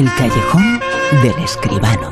El 0.00 0.08
callejón 0.14 0.80
del 1.22 1.44
escribano. 1.44 2.10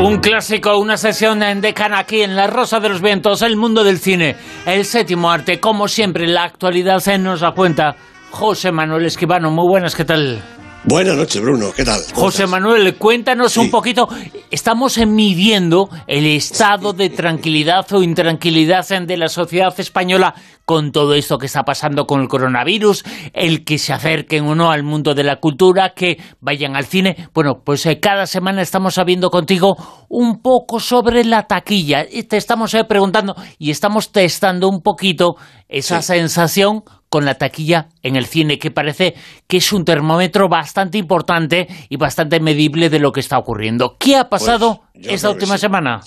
Un 0.00 0.18
clásico, 0.18 0.76
una 0.78 0.96
sesión 0.96 1.44
en 1.44 1.60
Decana 1.60 2.00
aquí 2.00 2.22
en 2.22 2.34
La 2.34 2.48
Rosa 2.48 2.80
de 2.80 2.88
los 2.88 3.00
Vientos, 3.00 3.42
el 3.42 3.56
mundo 3.56 3.84
del 3.84 4.00
cine, 4.00 4.34
el 4.66 4.84
séptimo 4.84 5.30
arte, 5.30 5.60
como 5.60 5.86
siempre, 5.86 6.26
la 6.26 6.42
actualidad 6.42 6.98
se 6.98 7.18
nos 7.18 7.38
da 7.38 7.52
cuenta. 7.52 7.94
José 8.32 8.72
Manuel 8.72 9.06
Escribano, 9.06 9.52
muy 9.52 9.68
buenas, 9.68 9.94
¿qué 9.94 10.04
tal? 10.04 10.42
Buenas 10.84 11.16
noches, 11.16 11.40
Bruno. 11.40 11.70
¿Qué 11.76 11.84
tal? 11.84 12.00
José 12.12 12.48
Manuel, 12.48 12.96
cuéntanos 12.96 13.56
un 13.56 13.70
poquito. 13.70 14.08
Estamos 14.50 14.98
midiendo 15.06 15.88
el 16.08 16.26
estado 16.26 16.92
de 16.92 17.08
tranquilidad 17.10 17.86
o 17.92 18.02
intranquilidad 18.02 18.84
de 18.88 19.16
la 19.16 19.28
sociedad 19.28 19.72
española 19.78 20.34
con 20.72 20.90
todo 20.90 21.12
esto 21.12 21.36
que 21.36 21.44
está 21.44 21.64
pasando 21.64 22.06
con 22.06 22.22
el 22.22 22.28
coronavirus, 22.28 23.04
el 23.34 23.62
que 23.62 23.76
se 23.76 23.92
acerquen 23.92 24.46
o 24.46 24.54
no 24.54 24.70
al 24.70 24.82
mundo 24.82 25.12
de 25.12 25.22
la 25.22 25.36
cultura, 25.36 25.92
que 25.94 26.16
vayan 26.40 26.76
al 26.76 26.86
cine. 26.86 27.28
Bueno, 27.34 27.60
pues 27.62 27.84
eh, 27.84 28.00
cada 28.00 28.24
semana 28.24 28.62
estamos 28.62 28.94
sabiendo 28.94 29.28
contigo 29.28 29.76
un 30.08 30.40
poco 30.40 30.80
sobre 30.80 31.24
la 31.24 31.42
taquilla. 31.42 32.06
Y 32.10 32.22
te 32.22 32.38
estamos 32.38 32.72
eh, 32.72 32.84
preguntando 32.84 33.34
y 33.58 33.70
estamos 33.70 34.12
testando 34.12 34.66
un 34.66 34.80
poquito 34.80 35.34
esa 35.68 36.00
sensación 36.00 36.84
con 37.10 37.26
la 37.26 37.34
taquilla 37.34 37.88
en 38.02 38.16
el 38.16 38.24
cine, 38.24 38.58
que 38.58 38.70
parece 38.70 39.12
que 39.46 39.58
es 39.58 39.74
un 39.74 39.84
termómetro 39.84 40.48
bastante 40.48 40.96
importante 40.96 41.68
y 41.90 41.98
bastante 41.98 42.40
medible 42.40 42.88
de 42.88 42.98
lo 42.98 43.12
que 43.12 43.20
está 43.20 43.36
ocurriendo. 43.36 43.96
¿Qué 43.98 44.16
ha 44.16 44.30
pasado 44.30 44.84
Pues, 44.94 45.08
esta 45.08 45.28
última 45.28 45.58
semana? 45.58 46.00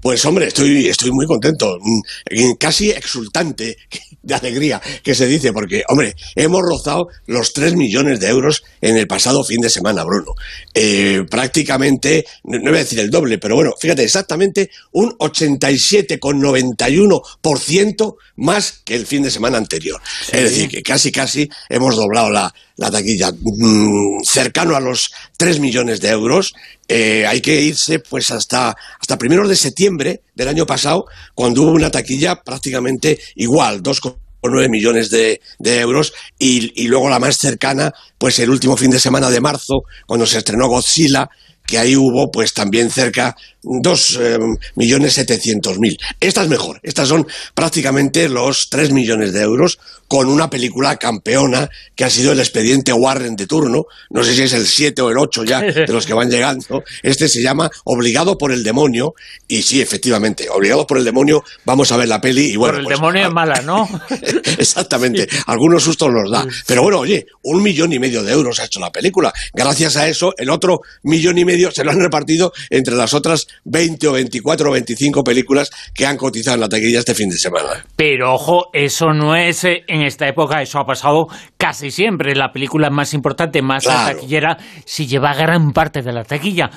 Pues 0.00 0.24
hombre, 0.24 0.46
estoy, 0.46 0.86
estoy 0.86 1.10
muy 1.10 1.26
contento, 1.26 1.76
mm, 1.80 2.52
casi 2.58 2.90
exultante 2.90 3.76
de 4.22 4.34
alegría 4.34 4.80
que 5.02 5.12
se 5.14 5.26
dice, 5.26 5.52
porque 5.52 5.82
hombre, 5.88 6.14
hemos 6.36 6.62
rozado 6.62 7.08
los 7.26 7.52
3 7.52 7.74
millones 7.74 8.20
de 8.20 8.28
euros 8.28 8.62
en 8.80 8.96
el 8.96 9.08
pasado 9.08 9.42
fin 9.42 9.60
de 9.60 9.70
semana, 9.70 10.04
Bruno. 10.04 10.34
Eh, 10.72 11.24
prácticamente, 11.28 12.24
no 12.44 12.60
voy 12.60 12.76
a 12.76 12.84
decir 12.84 13.00
el 13.00 13.10
doble, 13.10 13.38
pero 13.38 13.56
bueno, 13.56 13.72
fíjate, 13.80 14.04
exactamente 14.04 14.70
un 14.92 15.18
87,91% 15.18 18.16
más 18.36 18.82
que 18.84 18.94
el 18.94 19.04
fin 19.06 19.24
de 19.24 19.32
semana 19.32 19.58
anterior. 19.58 20.00
Es 20.32 20.42
decir, 20.42 20.68
que 20.68 20.82
casi, 20.82 21.10
casi 21.10 21.48
hemos 21.68 21.96
doblado 21.96 22.30
la, 22.30 22.54
la 22.78 22.90
taquilla, 22.90 23.32
mm, 23.32 24.22
cercano 24.24 24.74
a 24.74 24.80
los 24.80 25.10
3 25.36 25.60
millones 25.60 26.00
de 26.00 26.08
euros. 26.08 26.54
Eh, 26.86 27.26
hay 27.26 27.40
que 27.40 27.60
irse 27.60 27.98
pues 27.98 28.30
hasta, 28.30 28.74
hasta 29.00 29.18
primeros 29.18 29.48
de 29.48 29.56
septiembre 29.56 30.22
del 30.34 30.48
año 30.48 30.64
pasado, 30.64 31.04
cuando 31.34 31.62
hubo 31.62 31.72
una 31.72 31.90
taquilla 31.90 32.36
prácticamente 32.36 33.18
igual, 33.34 33.82
2,9 33.82 34.70
millones 34.70 35.10
de, 35.10 35.40
de 35.58 35.80
euros, 35.80 36.14
y, 36.38 36.72
y 36.82 36.86
luego 36.86 37.10
la 37.10 37.18
más 37.18 37.36
cercana, 37.36 37.92
pues 38.16 38.38
el 38.38 38.48
último 38.48 38.76
fin 38.76 38.90
de 38.90 39.00
semana 39.00 39.28
de 39.28 39.40
marzo, 39.40 39.82
cuando 40.06 40.24
se 40.24 40.38
estrenó 40.38 40.68
Godzilla, 40.68 41.28
que 41.68 41.78
ahí 41.78 41.94
hubo 41.94 42.30
pues 42.32 42.54
también 42.54 42.90
cerca 42.90 43.36
dos 43.62 44.18
eh, 44.18 44.38
millones 44.74 45.12
setecientos 45.12 45.78
mil. 45.78 45.98
Esta 46.18 46.42
es 46.42 46.48
mejor, 46.48 46.80
estas 46.82 47.08
son 47.08 47.26
prácticamente 47.54 48.28
los 48.30 48.68
tres 48.70 48.90
millones 48.90 49.34
de 49.34 49.42
euros 49.42 49.78
con 50.08 50.28
una 50.28 50.48
película 50.48 50.96
campeona 50.96 51.68
que 51.94 52.04
ha 52.04 52.10
sido 52.10 52.32
el 52.32 52.40
expediente 52.40 52.94
Warren 52.94 53.36
de 53.36 53.46
turno, 53.46 53.84
no 54.08 54.24
sé 54.24 54.34
si 54.34 54.42
es 54.42 54.54
el 54.54 54.66
7 54.66 55.02
o 55.02 55.10
el 55.10 55.18
8 55.18 55.44
ya 55.44 55.60
de 55.60 55.92
los 55.92 56.06
que 56.06 56.14
van 56.14 56.30
llegando, 56.30 56.82
este 57.02 57.28
se 57.28 57.42
llama 57.42 57.70
Obligado 57.84 58.38
por 58.38 58.50
el 58.50 58.64
demonio 58.64 59.12
y 59.46 59.60
sí, 59.60 59.82
efectivamente, 59.82 60.48
Obligado 60.48 60.86
por 60.86 60.96
el 60.96 61.04
demonio, 61.04 61.44
vamos 61.66 61.92
a 61.92 61.98
ver 61.98 62.08
la 62.08 62.22
peli 62.22 62.52
y 62.52 62.56
bueno... 62.56 62.72
Por 62.72 62.80
el 62.80 62.84
pues, 62.86 62.96
demonio 62.96 63.24
ah, 63.24 63.28
es 63.28 63.34
mala, 63.34 63.60
¿no? 63.60 63.86
Exactamente, 64.58 65.28
algunos 65.46 65.82
sustos 65.82 66.10
los 66.10 66.30
da. 66.30 66.46
Pero 66.66 66.82
bueno, 66.82 67.00
oye, 67.00 67.26
un 67.42 67.62
millón 67.62 67.92
y 67.92 67.98
medio 67.98 68.22
de 68.22 68.32
euros 68.32 68.60
ha 68.60 68.64
hecho 68.64 68.80
la 68.80 68.90
película. 68.90 69.30
Gracias 69.52 69.96
a 69.98 70.08
eso, 70.08 70.32
el 70.38 70.48
otro 70.48 70.80
millón 71.02 71.36
y 71.36 71.44
medio 71.44 71.57
se 71.70 71.84
lo 71.84 71.90
han 71.90 72.00
repartido 72.00 72.52
entre 72.70 72.94
las 72.94 73.14
otras 73.14 73.46
20 73.64 74.08
o 74.08 74.12
24 74.12 74.68
o 74.68 74.72
25 74.72 75.24
películas 75.24 75.70
que 75.94 76.06
han 76.06 76.16
cotizado 76.16 76.54
en 76.54 76.60
la 76.60 76.68
taquilla 76.68 77.00
este 77.00 77.14
fin 77.14 77.28
de 77.28 77.36
semana. 77.38 77.84
Pero 77.96 78.34
ojo, 78.34 78.70
eso 78.72 79.12
no 79.12 79.34
es 79.36 79.64
eh, 79.64 79.82
en 79.88 80.02
esta 80.02 80.28
época, 80.28 80.62
eso 80.62 80.78
ha 80.78 80.86
pasado 80.86 81.28
casi 81.56 81.90
siempre. 81.90 82.34
La 82.34 82.52
película 82.52 82.90
más 82.90 83.14
importante, 83.14 83.62
más 83.62 83.84
Claro. 83.84 84.14
taquillera, 84.16 84.58
se 84.84 85.06
lleva 85.06 85.34
gran 85.34 85.72
parte 85.72 86.02
de 86.02 86.12
la 86.12 86.24
taquilla, 86.24 86.70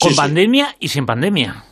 con 0.00 0.10
sí. 0.10 0.16
pandemia 0.16 0.76
y 0.80 0.88
sin 0.88 1.06
pandemia. 1.06 1.64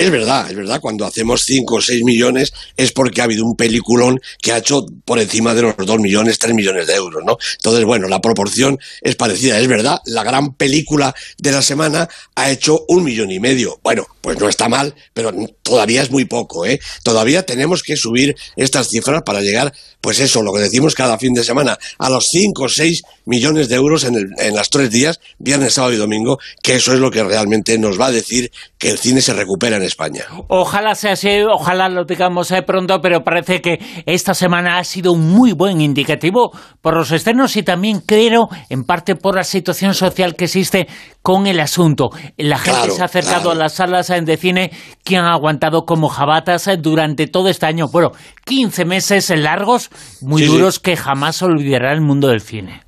Es 0.00 0.10
verdad, 0.10 0.50
es 0.50 0.56
verdad, 0.56 0.80
cuando 0.80 1.04
hacemos 1.04 1.42
5 1.44 1.74
o 1.74 1.82
6 1.82 2.04
millones 2.04 2.54
es 2.74 2.90
porque 2.90 3.20
ha 3.20 3.24
habido 3.24 3.44
un 3.44 3.54
peliculón 3.54 4.18
que 4.40 4.50
ha 4.50 4.56
hecho 4.56 4.86
por 5.04 5.18
encima 5.18 5.52
de 5.52 5.60
los 5.60 5.76
2 5.76 5.98
millones, 5.98 6.38
3 6.38 6.54
millones 6.54 6.86
de 6.86 6.94
euros, 6.94 7.22
¿no? 7.22 7.36
Entonces, 7.56 7.84
bueno, 7.84 8.08
la 8.08 8.22
proporción 8.22 8.78
es 9.02 9.16
parecida, 9.16 9.60
es 9.60 9.68
verdad, 9.68 10.00
la 10.06 10.24
gran 10.24 10.54
película 10.54 11.14
de 11.36 11.52
la 11.52 11.60
semana 11.60 12.08
ha 12.34 12.50
hecho 12.50 12.82
un 12.88 13.04
millón 13.04 13.30
y 13.30 13.40
medio. 13.40 13.78
Bueno, 13.82 14.06
pues 14.22 14.38
no 14.38 14.48
está 14.48 14.70
mal, 14.70 14.94
pero 15.12 15.34
todavía 15.62 16.02
es 16.02 16.10
muy 16.10 16.24
poco, 16.24 16.64
¿eh? 16.64 16.80
Todavía 17.02 17.44
tenemos 17.44 17.82
que 17.82 17.96
subir 17.96 18.36
estas 18.56 18.88
cifras 18.88 19.22
para 19.22 19.42
llegar, 19.42 19.72
pues 20.00 20.18
eso, 20.20 20.42
lo 20.42 20.54
que 20.54 20.60
decimos 20.60 20.94
cada 20.94 21.18
fin 21.18 21.34
de 21.34 21.44
semana, 21.44 21.78
a 21.98 22.08
los 22.08 22.28
5 22.30 22.62
o 22.62 22.68
6 22.70 23.02
millones 23.26 23.68
de 23.68 23.76
euros 23.76 24.04
en, 24.04 24.14
el, 24.14 24.28
en 24.38 24.54
las 24.54 24.70
tres 24.70 24.90
días, 24.90 25.20
viernes, 25.38 25.74
sábado 25.74 25.92
y 25.92 25.98
domingo, 25.98 26.38
que 26.62 26.76
eso 26.76 26.94
es 26.94 27.00
lo 27.00 27.10
que 27.10 27.22
realmente 27.22 27.76
nos 27.76 28.00
va 28.00 28.06
a 28.06 28.12
decir 28.12 28.50
que 28.78 28.90
el 28.90 28.98
cine 28.98 29.20
se 29.20 29.34
recupera 29.34 29.76
en 29.76 29.89
España. 29.90 30.24
Ojalá 30.48 30.94
sea 30.94 31.12
así, 31.12 31.28
ojalá 31.52 31.88
lo 31.88 32.04
digamos 32.04 32.50
eh, 32.50 32.62
pronto, 32.62 33.00
pero 33.02 33.22
parece 33.22 33.60
que 33.60 33.78
esta 34.06 34.32
semana 34.34 34.78
ha 34.78 34.84
sido 34.84 35.12
un 35.12 35.28
muy 35.30 35.52
buen 35.52 35.80
indicativo 35.80 36.50
por 36.80 36.94
los 36.96 37.12
externos 37.12 37.56
y 37.56 37.62
también 37.62 38.00
creo 38.00 38.48
en 38.70 38.84
parte 38.84 39.14
por 39.16 39.36
la 39.36 39.44
situación 39.44 39.94
social 39.94 40.34
que 40.34 40.44
existe 40.46 40.86
con 41.22 41.46
el 41.46 41.60
asunto. 41.60 42.10
La 42.38 42.58
gente 42.58 42.78
Claro, 42.80 42.94
se 42.94 43.02
ha 43.02 43.06
acercado 43.06 43.42
claro. 43.42 43.50
a 43.52 43.54
las 43.56 43.72
salas 43.74 44.08
eh, 44.10 44.20
de 44.22 44.36
cine 44.36 44.70
que 45.04 45.16
han 45.16 45.26
aguantado 45.26 45.82
como 45.84 46.08
jabatas 46.08 46.66
eh, 46.68 46.76
durante 46.78 47.26
todo 47.26 47.48
este 47.48 47.66
año. 47.66 47.86
Bueno, 47.92 48.12
15 48.46 48.84
meses 48.84 49.30
largos, 49.30 49.90
muy 50.22 50.42
Sí, 50.42 50.48
sí. 50.48 50.54
duros 50.56 50.78
que 50.80 50.96
jamás 50.96 51.42
olvidará 51.42 51.92
el 51.92 52.00
mundo 52.00 52.28
del 52.28 52.40
cine. 52.40 52.82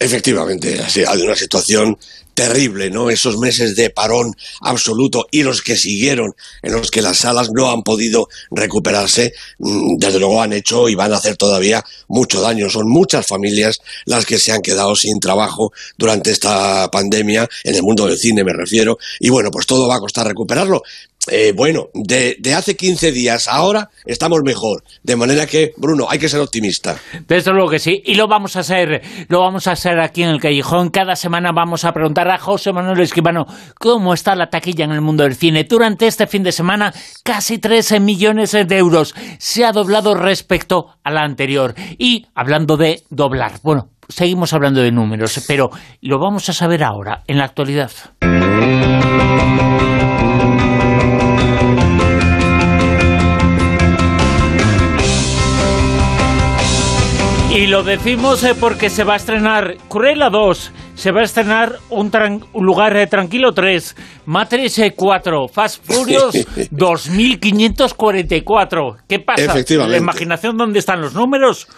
Efectivamente, 0.00 0.80
ha 0.80 0.88
sido 0.88 1.08
una 1.24 1.34
situación 1.34 1.96
terrible, 2.38 2.88
¿no? 2.88 3.10
Esos 3.10 3.36
meses 3.36 3.74
de 3.74 3.90
parón 3.90 4.32
absoluto 4.60 5.26
y 5.32 5.42
los 5.42 5.60
que 5.60 5.74
siguieron, 5.74 6.36
en 6.62 6.72
los 6.72 6.92
que 6.92 7.02
las 7.02 7.18
salas 7.18 7.50
no 7.52 7.72
han 7.72 7.82
podido 7.82 8.28
recuperarse, 8.52 9.32
mm, 9.58 9.96
desde 9.96 10.20
luego 10.20 10.40
han 10.40 10.52
hecho 10.52 10.88
y 10.88 10.94
van 10.94 11.12
a 11.12 11.16
hacer 11.16 11.36
todavía 11.36 11.84
mucho 12.06 12.40
daño. 12.40 12.70
Son 12.70 12.88
muchas 12.88 13.26
familias 13.26 13.80
las 14.04 14.24
que 14.24 14.38
se 14.38 14.52
han 14.52 14.62
quedado 14.62 14.94
sin 14.94 15.18
trabajo 15.18 15.72
durante 15.96 16.30
esta 16.30 16.88
pandemia, 16.92 17.48
en 17.64 17.74
el 17.74 17.82
mundo 17.82 18.06
del 18.06 18.16
cine 18.16 18.44
me 18.44 18.52
refiero, 18.52 18.98
y 19.18 19.30
bueno, 19.30 19.50
pues 19.50 19.66
todo 19.66 19.88
va 19.88 19.96
a 19.96 20.00
costar 20.00 20.28
recuperarlo. 20.28 20.84
Eh, 21.30 21.52
bueno, 21.54 21.88
de, 21.94 22.36
hace 22.54 22.76
15 22.76 23.12
días 23.12 23.48
ahora 23.48 23.90
estamos 24.04 24.40
mejor, 24.44 24.82
de 25.02 25.16
manera 25.16 25.46
que, 25.46 25.72
Bruno, 25.76 26.06
hay 26.08 26.18
que 26.18 26.28
ser 26.28 26.40
optimista. 26.40 26.98
Desde 27.26 27.52
luego 27.52 27.70
que 27.70 27.78
sí, 27.78 28.02
y 28.04 28.14
lo 28.14 28.26
vamos 28.28 28.56
a 28.56 28.60
hacer, 28.60 29.02
lo 29.28 29.40
vamos 29.40 29.66
a 29.66 29.72
hacer 29.72 30.00
aquí 30.00 30.22
en 30.22 30.30
el 30.30 30.40
Callejón. 30.40 30.90
Cada 30.90 31.16
semana 31.16 31.50
vamos 31.54 31.84
a 31.84 31.92
preguntar 31.92 32.28
a 32.30 32.38
José 32.38 32.72
Manuel 32.72 33.00
Escribano 33.00 33.46
cómo 33.78 34.14
está 34.14 34.34
la 34.34 34.50
taquilla 34.50 34.84
en 34.84 34.92
el 34.92 35.00
mundo 35.00 35.24
del 35.24 35.34
cine. 35.34 35.64
Durante 35.64 36.06
este 36.06 36.26
fin 36.26 36.42
de 36.42 36.52
semana, 36.52 36.92
casi 37.22 37.58
13 37.58 38.00
millones 38.00 38.52
de 38.52 38.76
euros. 38.76 39.14
Se 39.38 39.64
ha 39.64 39.72
doblado 39.72 40.14
respecto 40.14 40.86
a 41.04 41.10
la 41.10 41.22
anterior. 41.22 41.74
Y 41.98 42.26
hablando 42.34 42.76
de 42.76 43.02
doblar, 43.10 43.52
bueno, 43.62 43.90
seguimos 44.08 44.52
hablando 44.52 44.80
de 44.80 44.92
números, 44.92 45.44
pero 45.46 45.70
lo 46.00 46.18
vamos 46.18 46.48
a 46.48 46.52
saber 46.52 46.82
ahora, 46.84 47.22
en 47.26 47.38
la 47.38 47.44
actualidad. 47.44 47.90
Lo 57.78 57.84
decimos 57.84 58.42
eh, 58.42 58.56
porque 58.58 58.90
se 58.90 59.04
va 59.04 59.12
a 59.12 59.16
estrenar 59.18 59.76
Cruella 59.88 60.30
2, 60.30 60.72
se 60.96 61.12
va 61.12 61.20
a 61.20 61.24
estrenar 61.24 61.78
Un, 61.90 62.10
tran- 62.10 62.44
un 62.52 62.66
lugar 62.66 62.96
eh, 62.96 63.06
tranquilo 63.06 63.54
3, 63.54 63.94
Matrix 64.26 64.80
eh, 64.80 64.94
4, 64.96 65.46
Fast 65.46 65.84
Furious 65.88 66.34
2544. 66.72 68.96
¿Qué 69.08 69.20
pasa? 69.20 69.44
Efectivamente. 69.44 69.92
¿La 69.92 69.98
imaginación 69.98 70.56
dónde 70.56 70.80
están 70.80 71.00
los 71.00 71.14
números? 71.14 71.68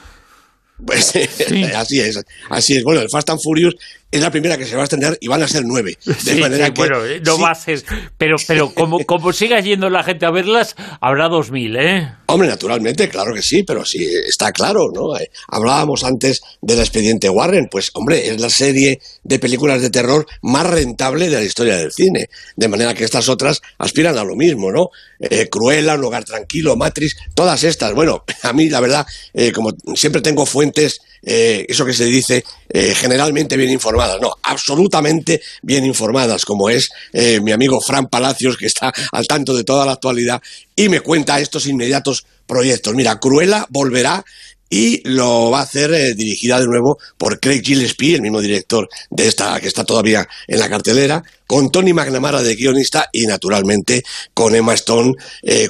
Pues 0.84 1.14
así 1.76 2.00
es, 2.00 2.24
así 2.48 2.76
es. 2.76 2.82
Bueno, 2.82 3.02
el 3.02 3.10
Fast 3.10 3.28
and 3.28 3.40
Furious 3.42 3.74
es 4.10 4.20
la 4.20 4.30
primera 4.30 4.58
que 4.58 4.66
se 4.66 4.74
va 4.74 4.82
a 4.82 4.84
estrenar 4.84 5.16
y 5.20 5.28
van 5.28 5.42
a 5.42 5.48
ser 5.48 5.64
nueve. 5.64 5.96
De 6.24 6.34
manera 6.36 6.74
que, 6.74 6.80
bueno, 6.80 7.04
eh, 7.04 7.20
no 7.24 7.54
ser, 7.54 7.82
pero, 8.18 8.36
pero 8.46 8.74
como, 8.74 9.04
como 9.06 9.32
siga 9.32 9.60
yendo 9.60 9.88
la 9.88 10.02
gente 10.02 10.26
a 10.26 10.30
verlas, 10.30 10.74
habrá 11.00 11.28
dos 11.28 11.50
mil, 11.50 11.76
¿eh? 11.76 12.12
Hombre, 12.26 12.48
naturalmente, 12.48 13.08
claro 13.08 13.32
que 13.34 13.42
sí, 13.42 13.62
pero 13.62 13.84
sí, 13.84 14.04
está 14.26 14.50
claro, 14.52 14.90
¿no? 14.92 15.16
Eh, 15.16 15.30
hablábamos 15.48 16.02
antes 16.02 16.40
del 16.60 16.80
expediente 16.80 17.28
Warren, 17.28 17.68
pues 17.70 17.90
hombre, 17.94 18.28
es 18.28 18.40
la 18.40 18.50
serie 18.50 19.00
de 19.22 19.38
películas 19.38 19.80
de 19.80 19.90
terror 19.90 20.26
más 20.42 20.66
rentable 20.66 21.28
de 21.28 21.36
la 21.36 21.44
historia 21.44 21.76
del 21.76 21.92
cine, 21.92 22.28
de 22.56 22.68
manera 22.68 22.94
que 22.94 23.04
estas 23.04 23.28
otras 23.28 23.60
aspiran 23.78 24.18
a 24.18 24.24
lo 24.24 24.34
mismo, 24.34 24.72
¿no? 24.72 24.90
Eh, 25.20 25.48
Cruella, 25.48 25.94
Un 25.94 26.00
lugar 26.00 26.24
tranquilo, 26.24 26.76
Matrix, 26.76 27.16
todas 27.34 27.62
estas. 27.62 27.94
Bueno, 27.94 28.24
a 28.42 28.52
mí 28.52 28.68
la 28.68 28.80
verdad, 28.80 29.06
como 29.54 29.70
siempre 29.94 30.20
tengo 30.20 30.46
fuentes 30.46 31.00
eh, 31.22 31.66
eso 31.68 31.84
que 31.84 31.92
se 31.92 32.06
dice 32.06 32.44
eh, 32.68 32.94
generalmente 32.94 33.56
bien 33.56 33.70
informadas, 33.70 33.99
no, 34.20 34.34
absolutamente 34.42 35.40
bien 35.62 35.84
informadas, 35.84 36.44
como 36.44 36.70
es 36.70 36.90
eh, 37.12 37.40
mi 37.40 37.52
amigo 37.52 37.80
Fran 37.80 38.08
Palacios, 38.08 38.56
que 38.56 38.66
está 38.66 38.92
al 39.12 39.26
tanto 39.26 39.54
de 39.54 39.64
toda 39.64 39.86
la 39.86 39.92
actualidad 39.92 40.40
y 40.74 40.88
me 40.88 41.00
cuenta 41.00 41.40
estos 41.40 41.66
inmediatos 41.66 42.26
proyectos. 42.46 42.94
Mira, 42.94 43.18
Cruella 43.18 43.66
volverá 43.70 44.24
y 44.72 45.02
lo 45.08 45.50
va 45.50 45.60
a 45.60 45.62
hacer 45.62 46.14
dirigida 46.14 46.60
de 46.60 46.66
nuevo 46.66 46.98
por 47.18 47.40
Craig 47.40 47.62
Gillespie, 47.62 48.14
el 48.14 48.22
mismo 48.22 48.40
director 48.40 48.88
de 49.10 49.26
esta 49.26 49.58
que 49.60 49.66
está 49.66 49.84
todavía 49.84 50.28
en 50.46 50.58
la 50.60 50.68
cartelera, 50.68 51.24
con 51.46 51.72
Tony 51.72 51.92
McNamara 51.92 52.40
de 52.42 52.54
guionista 52.54 53.08
y 53.12 53.26
naturalmente 53.26 54.04
con 54.32 54.54
Emma 54.54 54.74
Stone 54.74 55.14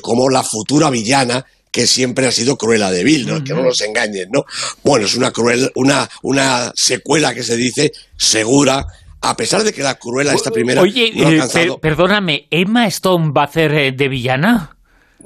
como 0.03 0.29
la 0.29 0.43
futura 0.43 0.91
villana 0.91 1.47
que 1.71 1.87
siempre 1.87 2.27
ha 2.27 2.33
sido 2.33 2.57
Cruella 2.57 2.91
de 2.91 3.05
Vil, 3.05 3.27
¿no? 3.27 3.45
Que 3.45 3.55
no 3.55 3.63
nos 3.63 3.81
engañen, 3.81 4.29
¿no? 4.33 4.45
Bueno, 4.83 5.07
es 5.07 5.15
una 5.15 5.31
cruel, 5.31 5.71
una, 5.75 6.09
una 6.23 6.73
secuela 6.75 7.35
que 7.35 7.43
se 7.43 7.57
dice 7.57 7.93
segura, 8.17 8.87
a 9.21 9.37
pesar 9.37 9.63
de 9.63 9.73
que 9.73 9.83
la 9.83 9.97
Cruella 9.97 10.33
esta 10.33 10.51
primera 10.51 10.83
Oye, 10.83 11.13
eh, 11.15 11.71
perdóname, 11.81 12.47
¿Emma 12.51 12.87
Stone 12.87 13.33
va 13.37 13.43
a 13.43 13.45
hacer 13.45 13.73
eh, 13.75 13.93
de 13.93 14.09
villana? 14.09 14.77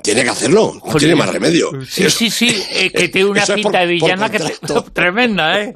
Tiene 0.02 0.24
que 0.24 0.30
hacerlo, 0.30 0.74
no 0.84 0.94
tiene 0.96 1.14
más 1.14 1.30
remedio. 1.30 1.70
Sí, 1.88 2.10
sí, 2.10 2.28
sí, 2.28 2.62
eh, 2.72 2.90
que 2.90 3.08
tiene 3.08 3.30
una 3.30 3.46
pinta 3.54 3.80
de 3.80 3.86
villana 3.86 4.28
que 4.28 4.40
tremenda, 4.92 5.62
¿eh? 5.62 5.72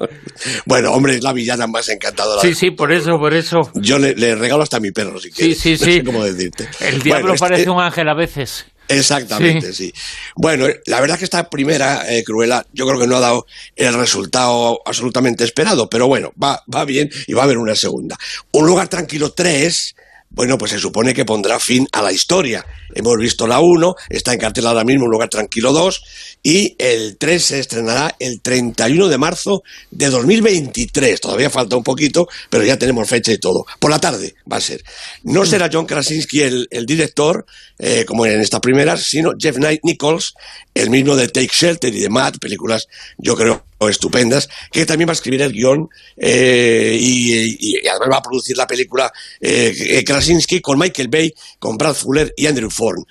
Bueno, 0.66 0.92
hombre, 0.92 1.14
es 1.14 1.22
la 1.22 1.32
villana 1.32 1.66
más 1.68 1.88
encantadora. 1.88 2.42
Sí, 2.42 2.54
sí, 2.54 2.72
por 2.72 2.92
eso, 2.92 3.18
por 3.18 3.32
eso. 3.32 3.70
Yo 3.74 3.98
le, 3.98 4.34
regalo 4.34 4.64
hasta 4.64 4.80
mi 4.80 4.90
perro, 4.90 5.20
si 5.20 5.30
quieres. 5.30 5.58
Sí, 5.58 5.76
sí, 5.76 5.84
sí. 5.84 5.90
No 5.90 5.92
sé 5.92 6.04
cómo 6.04 6.24
decirte. 6.24 6.68
El 6.80 7.00
diablo 7.00 7.34
este 7.34 7.46
parece 7.46 7.70
un 7.70 7.80
ángel 7.80 8.08
a 8.08 8.14
veces. 8.14 8.66
Exactamente, 8.88 9.72
sí. 9.72 9.92
Bueno, 10.34 10.66
la 10.86 11.00
verdad 11.00 11.18
que 11.18 11.24
esta 11.24 11.48
primera 11.50 12.04
eh, 12.08 12.24
Cruella 12.24 12.66
yo 12.72 12.86
creo 12.86 12.98
que 12.98 13.06
no 13.06 13.16
ha 13.16 13.20
dado 13.20 13.46
el 13.76 13.94
resultado 13.94 14.80
absolutamente 14.84 15.44
esperado, 15.44 15.88
pero 15.90 16.06
bueno, 16.06 16.32
va, 16.42 16.62
va 16.72 16.84
bien 16.84 17.10
y 17.26 17.34
va 17.34 17.42
a 17.42 17.44
haber 17.44 17.58
una 17.58 17.76
segunda. 17.76 18.16
Un 18.52 18.66
lugar 18.66 18.88
tranquilo 18.88 19.32
3, 19.32 19.94
bueno, 20.30 20.58
pues 20.58 20.72
se 20.72 20.78
supone 20.78 21.14
que 21.14 21.24
pondrá 21.24 21.58
fin 21.58 21.86
a 21.92 22.02
la 22.02 22.12
historia. 22.12 22.64
Hemos 22.94 23.16
visto 23.16 23.46
la 23.46 23.60
1, 23.60 23.94
está 24.08 24.32
en 24.32 24.38
cartel 24.38 24.66
ahora 24.66 24.84
mismo 24.84 25.04
Un 25.04 25.10
lugar 25.10 25.28
tranquilo 25.28 25.72
2 25.72 26.02
y 26.42 26.76
el 26.78 27.16
3 27.18 27.44
se 27.44 27.58
estrenará 27.60 28.14
el 28.18 28.40
31 28.40 29.08
de 29.08 29.18
marzo 29.18 29.62
de 29.90 30.10
2023. 30.10 31.20
Todavía 31.20 31.50
falta 31.50 31.76
un 31.76 31.82
poquito, 31.82 32.28
pero 32.50 32.64
ya 32.64 32.78
tenemos 32.78 33.08
fecha 33.08 33.32
y 33.32 33.38
todo. 33.38 33.64
Por 33.78 33.90
la 33.90 33.98
tarde 33.98 34.34
va 34.50 34.58
a 34.58 34.60
ser. 34.60 34.82
No 35.24 35.44
será 35.44 35.70
John 35.72 35.86
Krasinski 35.86 36.42
el, 36.42 36.86
director, 36.86 37.44
eh, 37.78 38.04
como 38.06 38.24
en 38.26 38.40
esta 38.40 38.60
primera, 38.60 38.96
sino 38.96 39.32
Jeff 39.38 39.56
Knight 39.56 39.80
Nichols, 39.82 40.34
el 40.74 40.90
mismo 40.90 41.16
de 41.16 41.28
Take 41.28 41.50
Shelter 41.52 41.94
y 41.94 42.00
de 42.00 42.08
Matt, 42.08 42.38
películas 42.38 42.86
yo 43.18 43.36
creo 43.36 43.67
estupendas, 43.88 44.48
que 44.72 44.86
también 44.86 45.08
va 45.08 45.12
a 45.12 45.14
escribir 45.14 45.42
el 45.42 45.52
guion 45.52 45.88
eh, 46.16 46.98
y, 47.00 47.86
además 47.86 48.08
va 48.12 48.16
a 48.16 48.22
producir 48.22 48.56
la 48.56 48.66
película 48.66 49.12
eh, 49.40 50.02
Krasinski 50.04 50.60
con 50.60 50.78
Michael 50.78 51.08
Bay, 51.08 51.32
con 51.58 51.76
Brad 51.76 51.94
Fuller 51.94 52.32
y 52.36 52.46
Andrew 52.46 52.70
Ford. 52.70 53.04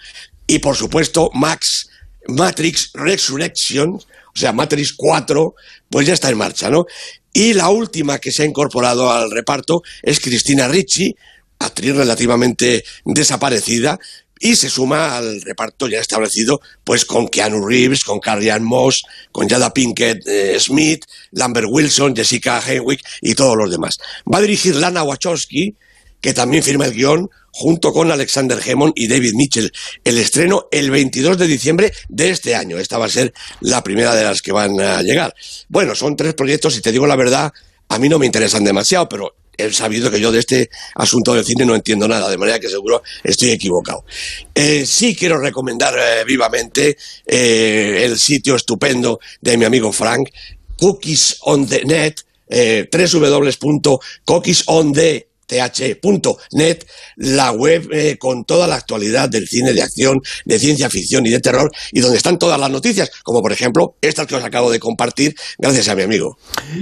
Y 0.46 0.60
por 0.60 0.76
supuesto, 0.76 1.30
Max 1.34 1.90
Matrix 2.28 2.92
Resurrection, 2.94 3.94
o 3.94 4.40
sea, 4.40 4.52
Matrix 4.52 4.94
4, 4.94 5.56
pues 5.90 6.08
ya 6.08 6.14
está 6.14 6.30
en 6.30 6.38
marcha, 6.38 6.70
¿no? 6.70 6.86
Y 7.34 7.54
la 7.54 7.70
última 7.70 8.20
que 8.20 8.32
se 8.32 8.44
ha 8.44 8.46
incorporado 8.46 9.12
al 9.12 9.32
reparto 9.32 9.82
es 10.02 10.20
Cristina 10.20 10.68
Ricci, 10.68 11.16
actriz 11.60 11.96
relativamente 11.96 12.84
desaparecida, 13.06 14.00
y 14.40 14.56
se 14.56 14.70
suma 14.70 15.18
al 15.18 15.42
reparto 15.42 15.88
ya 15.88 16.00
establecido, 16.00 16.62
pues 16.84 17.06
con 17.06 17.28
Keanu 17.28 17.66
Reeves, 17.66 18.04
con 18.04 18.20
Carrie 18.20 18.58
Moss, 18.60 19.04
con 19.32 19.48
Jada 19.48 19.74
Pinkett 19.74 20.28
eh, 20.28 20.58
Smith, 20.60 21.06
Lambert 21.32 21.68
Wilson, 21.70 22.16
Jessica 22.16 22.62
Henwick 22.66 23.02
y 23.22 23.36
todos 23.36 23.56
los 23.56 23.72
demás. 23.72 23.98
Va 24.32 24.40
a 24.40 24.42
dirigir 24.42 24.76
Lana 24.76 25.04
Wachowski, 25.04 25.76
que 26.22 26.34
también 26.34 26.64
firma 26.64 26.86
el 26.86 26.94
guion 26.94 27.30
junto 27.52 27.92
con 27.92 28.12
Alexander 28.12 28.60
Hammond 28.60 28.94
y 28.96 29.08
David 29.08 29.34
Mitchell. 29.34 29.72
El 30.04 30.18
estreno 30.20 30.68
el 30.72 30.92
22 30.92 31.38
de 31.38 31.48
diciembre 31.48 31.94
de 32.08 32.30
este 32.30 32.56
año. 32.56 32.78
Esta 32.78 32.98
va 32.98 33.06
a 33.06 33.10
ser 33.10 33.34
la 33.62 33.84
primera 33.84 34.14
de 34.14 34.24
las 34.24 34.42
que 34.42 34.52
van 34.52 34.80
a 34.80 35.02
llegar. 35.02 35.34
Bueno, 35.68 35.96
son 35.96 36.16
tres 36.16 36.34
proyectos 36.36 36.78
y 36.78 36.82
te 36.82 36.92
digo 36.92 37.08
la 37.08 37.16
verdad, 37.16 37.52
a 37.90 38.00
mí 38.00 38.10
no 38.10 38.20
me 38.20 38.26
interesan 38.26 38.64
demasiado, 38.64 39.10
pero 39.10 39.37
he 39.58 39.74
sabido 39.74 40.10
que 40.12 40.20
yo 40.20 40.32
de 40.32 40.40
este 40.40 40.70
asunto 40.96 41.34
del 41.34 41.44
cine 41.44 41.66
no 41.66 41.76
entiendo 41.76 42.08
nada, 42.08 42.30
de 42.30 42.38
manera 42.38 42.60
que 42.60 42.70
seguro 42.70 43.02
estoy 43.24 43.50
equivocado. 43.52 44.06
Eh, 44.54 44.86
sí 44.86 45.16
quiero 45.16 45.40
recomendar 45.40 45.96
eh, 45.98 46.24
vivamente 46.26 46.96
eh, 47.26 48.04
el 48.04 48.20
sitio 48.20 48.56
estupendo 48.56 49.20
de 49.42 49.58
mi 49.58 49.66
amigo 49.66 49.92
Frank, 49.92 50.30
Cookies 50.78 51.38
on 51.42 51.68
the 51.68 51.84
Net, 51.86 52.22
www.cookiesonthenet 52.50 55.28
th.net, 55.48 56.86
la 57.16 57.52
web 57.52 57.88
eh, 57.92 58.18
con 58.20 58.44
toda 58.44 58.68
la 58.68 58.76
actualidad 58.76 59.30
del 59.30 59.48
cine 59.48 59.74
de 59.74 59.82
acción, 59.82 60.20
de 60.46 60.60
ciencia 60.60 60.90
ficción 60.90 61.26
y 61.26 61.30
de 61.30 61.40
terror, 61.40 61.72
y 61.92 62.02
donde 62.02 62.18
están 62.18 62.38
todas 62.38 62.60
las 62.60 62.70
noticias, 62.70 63.10
como 63.24 63.42
por 63.42 63.52
ejemplo 63.52 63.96
estas 64.02 64.28
que 64.28 64.36
os 64.36 64.44
acabo 64.44 64.70
de 64.70 64.80
compartir, 64.80 65.34
gracias 65.58 65.88
a 65.90 65.96
mi 65.96 66.04
amigo. 66.04 66.38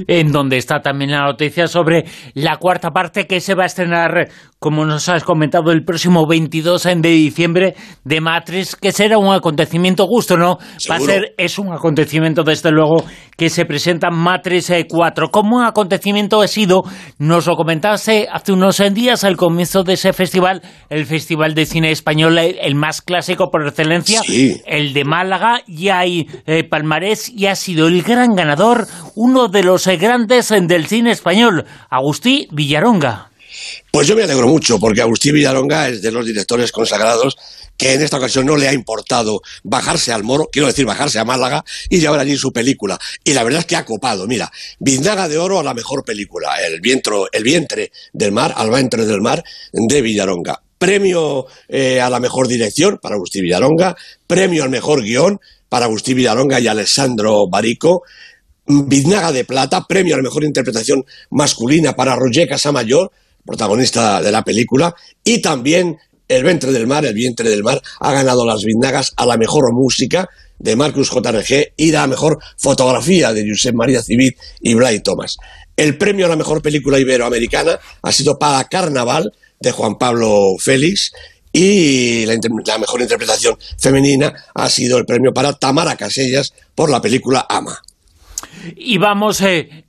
En 0.08 0.32
donde 0.32 0.58
está 0.58 0.82
también 0.82 1.12
la 1.12 1.24
noticia 1.24 1.68
sobre 1.68 2.06
la 2.34 2.58
cuarta 2.58 2.90
parte 2.92 3.28
que 3.28 3.40
se 3.40 3.54
va 3.54 3.64
a 3.64 3.68
estrenar, 3.68 4.30
como 4.60 4.86
nos 4.86 5.08
has 5.10 5.24
comentado, 5.24 5.72
el 5.72 5.84
próximo 5.86 6.26
22 6.28 6.84
de 6.84 7.10
diciembre 7.10 7.76
de 8.04 8.22
Matrix, 8.22 8.76
que 8.76 8.92
será 8.92 9.18
un 9.18 9.34
acontecimiento 9.34 10.08
justo, 10.08 10.38
¿no? 10.38 10.58
Va 10.90 10.96
a 10.96 11.00
ser, 11.00 11.36
es 11.38 11.60
un 11.60 11.72
acontecimiento 11.72 12.44
desde 12.44 12.72
luego 12.72 13.04
que 13.38 13.50
se 13.50 13.66
presenta 13.66 14.10
Matrix 14.10 14.72
4. 14.90 15.30
Como 15.30 15.58
un 15.58 15.66
acontecimiento 15.66 16.42
ha 16.42 16.48
sido, 16.48 16.84
nos 17.20 17.46
lo 17.46 17.56
comentaste 17.56 18.28
hace 18.32 18.55
unos 18.56 18.82
días 18.94 19.26
al 19.26 19.36
comienzo 19.36 19.84
de 19.84 19.94
ese 19.94 20.14
festival, 20.14 20.62
el 20.90 21.06
Festival 21.06 21.54
de 21.54 21.66
Cine 21.66 21.92
Español, 21.92 22.38
el 22.38 22.74
más 22.74 23.02
clásico 23.02 23.52
por 23.52 23.68
excelencia, 23.68 24.22
el 24.66 24.94
de 24.94 25.04
Málaga, 25.04 25.62
y 25.68 25.90
hay 25.90 26.28
eh, 26.46 26.64
palmarés 26.64 27.30
y 27.30 27.48
ha 27.48 27.56
sido 27.56 27.88
el 27.88 28.02
gran 28.02 28.34
ganador, 28.34 28.88
uno 29.16 29.50
de 29.50 29.64
los 29.64 29.88
grandes 29.88 30.50
del 30.50 30.88
cine 30.88 31.12
español, 31.12 31.66
Agustí 31.90 32.48
Villaronga. 32.52 33.30
Pues 33.92 34.08
yo 34.08 34.16
me 34.16 34.24
alegro 34.24 34.48
mucho, 34.48 34.80
porque 34.80 35.02
Agustín 35.02 35.34
Villaronga 35.34 35.90
es 35.90 36.02
de 36.02 36.12
los 36.12 36.26
directores 36.26 36.72
consagrados 36.72 37.38
que 37.78 37.94
en 37.94 38.02
esta 38.02 38.18
ocasión 38.18 38.46
no 38.46 38.56
le 38.56 38.68
ha 38.68 38.74
importado 38.74 39.42
bajarse 39.64 40.12
al 40.12 40.24
moro, 40.24 40.48
quiero 40.52 40.68
decir, 40.68 40.86
bajarse 40.86 41.20
a 41.20 41.26
Málaga 41.26 41.64
y 41.90 42.00
llevar 42.00 42.20
allí 42.20 42.38
su 42.38 42.52
película. 42.52 43.00
Y 43.24 43.34
la 43.34 43.44
verdad 43.44 43.62
es 43.62 43.66
que 43.66 43.76
ha 43.76 43.86
copado. 43.86 44.28
Mira, 44.28 44.52
Biznaga 44.80 45.28
de 45.28 45.38
Oro 45.38 45.60
a 45.60 45.64
la 45.64 45.74
mejor 45.74 46.04
película, 46.04 46.56
El, 46.62 46.82
vientro, 46.82 47.28
el 47.32 47.44
vientre 47.44 47.92
del 48.14 48.32
mar, 48.32 48.54
al 48.56 48.70
vientre 48.70 49.06
del 49.06 49.22
mar, 49.22 49.44
de 49.72 50.02
Villaronga. 50.02 50.62
Premio 50.78 51.46
eh, 51.70 52.02
a 52.02 52.10
la 52.10 52.20
mejor 52.20 52.48
dirección 52.48 53.00
para 53.02 53.16
Agustín 53.16 53.44
Villaronga, 53.44 53.96
premio 54.28 54.64
al 54.64 54.70
mejor 54.70 55.02
guion 55.02 55.40
para 55.70 55.86
Agustín 55.86 56.18
Villaronga 56.18 56.60
y 56.60 56.68
Alessandro 56.68 57.48
Barico, 57.48 58.04
Biznaga 58.68 59.32
de 59.32 59.46
Plata, 59.46 59.86
premio 59.88 60.16
a 60.16 60.18
la 60.18 60.24
mejor 60.24 60.44
interpretación 60.44 61.06
masculina 61.30 61.96
para 61.96 62.16
Roger 62.16 62.48
Casamayor, 62.48 63.12
protagonista 63.46 64.22
de 64.22 64.32
la 64.32 64.44
película, 64.44 64.96
y 65.24 65.42
también 65.42 65.98
El 66.28 66.44
ventre 66.44 66.72
del 66.72 66.88
mar, 66.88 67.06
El 67.06 67.14
vientre 67.14 67.50
del 67.50 67.64
mar, 67.64 67.82
ha 68.00 68.12
ganado 68.12 68.46
las 68.46 68.64
Vindagas 68.64 69.14
a 69.16 69.26
la 69.26 69.38
mejor 69.38 69.72
música 69.74 70.28
de 70.58 70.76
Marcus 70.76 71.12
JRG 71.12 71.74
y 71.78 71.92
la 71.92 72.08
mejor 72.08 72.40
fotografía 72.58 73.34
de 73.34 73.48
Josep 73.48 73.76
María 73.76 74.02
Civit 74.02 74.38
y 74.62 74.74
Blay 74.74 75.02
Thomas. 75.02 75.38
El 75.78 75.98
premio 75.98 76.26
a 76.26 76.30
la 76.30 76.36
mejor 76.36 76.62
película 76.62 77.00
iberoamericana 77.00 77.80
ha 78.02 78.12
sido 78.12 78.40
para 78.40 78.64
Carnaval 78.66 79.34
de 79.60 79.72
Juan 79.72 79.98
Pablo 79.98 80.56
Félix 80.60 81.12
y 81.52 82.26
la, 82.26 82.78
mejor 82.78 83.02
interpretación 83.02 83.58
femenina 83.78 84.34
ha 84.54 84.70
sido 84.70 84.98
el 84.98 85.06
premio 85.06 85.34
para 85.34 85.54
Tamara 85.54 85.96
Casellas 85.96 86.54
por 86.74 86.90
la 86.90 87.02
película 87.02 87.46
Ama. 87.48 87.82
Y 88.76 88.98
vamos 88.98 89.42
eh, 89.42 89.85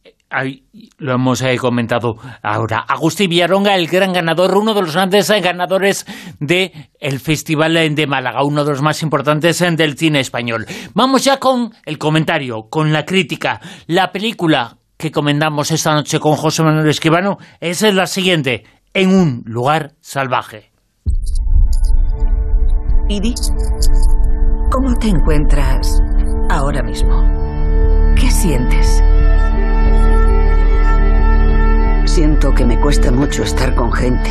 lo 0.98 1.14
hemos 1.14 1.42
eh, 1.42 1.56
comentado 1.56 2.16
ahora. 2.42 2.84
Agustín 2.88 3.30
Villaronga, 3.30 3.74
el 3.74 3.86
gran 3.86 4.12
ganador, 4.12 4.56
uno 4.56 4.74
de 4.74 4.82
los 4.82 4.94
grandes 4.94 5.28
eh, 5.30 5.40
ganadores 5.40 6.06
del 6.40 6.72
el 7.00 7.20
Festival 7.20 7.94
de 7.94 8.06
Málaga, 8.06 8.44
uno 8.44 8.64
de 8.64 8.70
los 8.70 8.82
más 8.82 9.02
importantes 9.02 9.60
eh, 9.60 9.70
del 9.72 9.96
cine 9.96 10.20
español. 10.20 10.66
Vamos 10.94 11.24
ya 11.24 11.38
con 11.38 11.72
el 11.84 11.98
comentario, 11.98 12.68
con 12.68 12.92
la 12.92 13.04
crítica. 13.04 13.60
La 13.86 14.12
película 14.12 14.78
que 14.96 15.10
comendamos 15.10 15.70
esta 15.70 15.94
noche 15.94 16.18
con 16.20 16.36
José 16.36 16.62
Manuel 16.62 16.88
Esquivano 16.88 17.38
es 17.60 17.82
la 17.82 18.06
siguiente, 18.06 18.64
en 18.94 19.10
un 19.10 19.42
lugar 19.44 19.92
salvaje. 20.00 20.70
Idi, 23.08 23.34
¿cómo 24.72 24.94
te 24.98 25.08
encuentras 25.08 26.00
ahora 26.50 26.82
mismo? 26.82 27.22
¿Qué 28.16 28.30
sientes? 28.30 29.02
Siento 32.16 32.54
que 32.54 32.64
me 32.64 32.80
cuesta 32.80 33.12
mucho 33.12 33.42
estar 33.42 33.74
con 33.74 33.92
gente, 33.92 34.30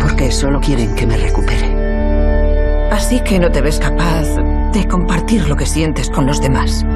porque 0.00 0.30
solo 0.30 0.60
quieren 0.60 0.94
que 0.94 1.04
me 1.04 1.16
recupere. 1.16 2.92
Así 2.92 3.18
que 3.24 3.40
no 3.40 3.50
te 3.50 3.60
ves 3.60 3.80
capaz 3.80 4.36
de 4.72 4.86
compartir 4.86 5.48
lo 5.48 5.56
que 5.56 5.66
sientes 5.66 6.08
con 6.08 6.28
los 6.28 6.40
demás. 6.40 6.86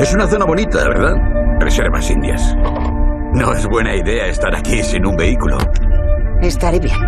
Es 0.00 0.12
una 0.12 0.26
zona 0.26 0.44
bonita, 0.44 0.88
¿verdad? 0.88 1.14
Reservas 1.60 2.10
indias. 2.10 2.56
No 3.34 3.52
es 3.52 3.64
buena 3.68 3.94
idea 3.94 4.26
estar 4.26 4.52
aquí 4.52 4.82
sin 4.82 5.06
un 5.06 5.14
vehículo. 5.14 5.58
Estaré 6.40 6.80
bien. 6.80 6.98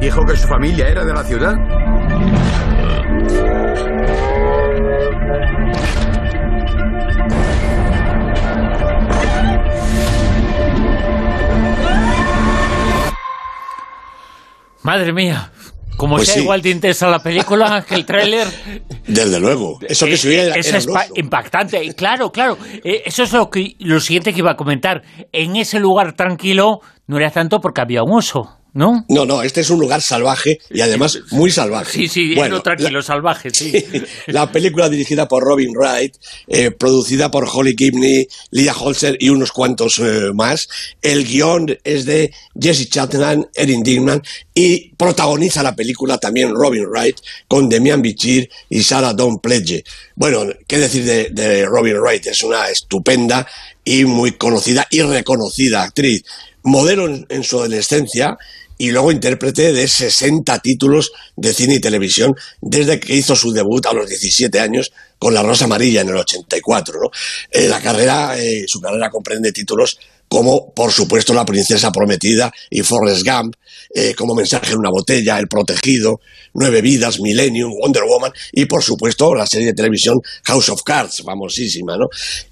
¿Dijo 0.00 0.24
que 0.24 0.36
su 0.36 0.48
familia 0.48 0.88
era 0.88 1.04
de 1.04 1.12
la 1.12 1.22
ciudad? 1.22 1.54
Madre 14.86 15.12
mía, 15.12 15.50
como 15.96 16.14
Pues 16.14 16.26
sea 16.28 16.34
sí. 16.36 16.40
igual 16.42 16.62
te 16.62 16.70
interesa 16.70 17.08
la 17.08 17.18
película 17.18 17.84
que 17.88 17.96
el 17.96 18.06
tráiler. 18.06 18.46
Desde 19.06 19.40
luego. 19.40 19.78
Eso 19.88 20.06
que 20.06 20.14
Eh, 20.14 20.16
subía 20.16 20.42
era, 20.44 20.54
es 20.54 20.72
oso. 20.72 20.92
impactante. 21.16 21.82
Y 21.82 21.92
Claro, 21.92 22.30
claro. 22.30 22.56
Eh, 22.84 23.02
Eso 23.04 23.24
es 23.24 23.32
lo, 23.32 23.50
que, 23.50 23.74
lo 23.80 23.98
siguiente 23.98 24.32
que 24.32 24.38
iba 24.38 24.52
a 24.52 24.56
comentar. 24.56 25.02
En 25.32 25.56
ese 25.56 25.80
lugar 25.80 26.12
tranquilo 26.14 26.78
no 27.08 27.16
era 27.18 27.30
tanto 27.30 27.58
porque 27.60 27.80
había 27.80 28.02
un 28.04 28.12
oso, 28.16 28.55
¿no? 28.76 29.04
No, 29.08 29.24
no, 29.24 29.42
este 29.42 29.62
es 29.62 29.70
un 29.70 29.80
lugar 29.80 30.02
salvaje 30.02 30.58
y 30.70 30.80
además 30.82 31.18
muy 31.30 31.50
salvaje. 31.50 31.92
Sí, 31.92 32.08
sí, 32.08 32.34
Bueno, 32.34 32.56
no 32.56 32.62
tranquilo, 32.62 32.98
la- 32.98 33.02
salvaje, 33.02 33.50
sí. 33.54 33.72
La 34.26 34.52
película 34.52 34.88
dirigida 34.88 35.26
por 35.26 35.42
Robin 35.42 35.72
Wright, 35.74 36.14
eh, 36.46 36.70
producida 36.70 37.30
por 37.30 37.48
Holly 37.52 37.74
Gibney, 37.76 38.28
Leah 38.50 38.74
Holzer 38.76 39.16
y 39.18 39.30
unos 39.30 39.50
cuantos 39.50 39.98
eh, 39.98 40.30
más. 40.34 40.68
El 41.00 41.24
guion 41.24 41.76
es 41.84 42.04
de 42.04 42.32
Jesse 42.60 42.88
Chatman, 42.90 43.48
Erin 43.54 43.82
Dignan 43.82 44.22
y 44.54 44.90
protagoniza 44.96 45.62
la 45.62 45.74
película 45.74 46.18
también 46.18 46.54
Robin 46.54 46.84
Wright 46.86 47.16
con 47.48 47.68
Demian 47.68 48.02
Bichir 48.02 48.48
y 48.68 48.82
Sarah 48.82 49.14
Dawn 49.14 49.38
Pledge. 49.40 49.82
Bueno, 50.14 50.44
qué 50.66 50.78
decir 50.78 51.04
de, 51.04 51.30
de 51.30 51.64
Robin 51.64 51.96
Wright, 51.98 52.26
es 52.26 52.42
una 52.42 52.68
estupenda 52.68 53.46
y 53.84 54.04
muy 54.04 54.32
conocida 54.32 54.86
y 54.90 55.00
reconocida 55.02 55.82
actriz. 55.82 56.22
Modelo 56.62 57.06
en- 57.06 57.24
en 57.28 57.44
su 57.44 57.58
adolescencia 57.60 58.36
y 58.78 58.90
luego 58.90 59.12
intérprete 59.12 59.72
de 59.72 59.88
60 59.88 60.58
títulos 60.60 61.12
de 61.36 61.52
cine 61.52 61.74
y 61.74 61.80
televisión 61.80 62.34
desde 62.60 63.00
que 63.00 63.14
hizo 63.14 63.34
su 63.36 63.52
debut 63.52 63.84
a 63.86 63.92
los 63.92 64.08
17 64.08 64.60
años 64.60 64.92
con 65.18 65.34
La 65.34 65.42
Rosa 65.42 65.64
Amarilla 65.64 66.02
en 66.02 66.08
el 66.10 66.16
84. 66.16 67.00
¿no? 67.02 67.10
Eh, 67.50 67.68
la 67.68 67.80
carrera, 67.80 68.38
eh, 68.38 68.64
su 68.66 68.80
carrera 68.80 69.10
comprende 69.10 69.52
títulos 69.52 69.98
como, 70.28 70.72
por 70.74 70.92
supuesto, 70.92 71.32
La 71.32 71.44
Princesa 71.44 71.92
Prometida 71.92 72.52
y 72.68 72.82
Forrest 72.82 73.24
Gump, 73.24 73.54
eh, 73.94 74.14
como 74.14 74.34
Mensaje 74.34 74.72
en 74.72 74.78
una 74.78 74.90
botella, 74.90 75.38
El 75.38 75.46
Protegido, 75.46 76.20
Nueve 76.54 76.80
Vidas, 76.82 77.20
Millennium, 77.20 77.72
Wonder 77.80 78.02
Woman 78.08 78.32
y, 78.52 78.66
por 78.66 78.82
supuesto, 78.82 79.34
la 79.34 79.46
serie 79.46 79.68
de 79.68 79.74
televisión 79.74 80.18
House 80.44 80.68
of 80.68 80.82
Cards, 80.82 81.22
famosísima, 81.24 81.96
¿no? 81.96 82.08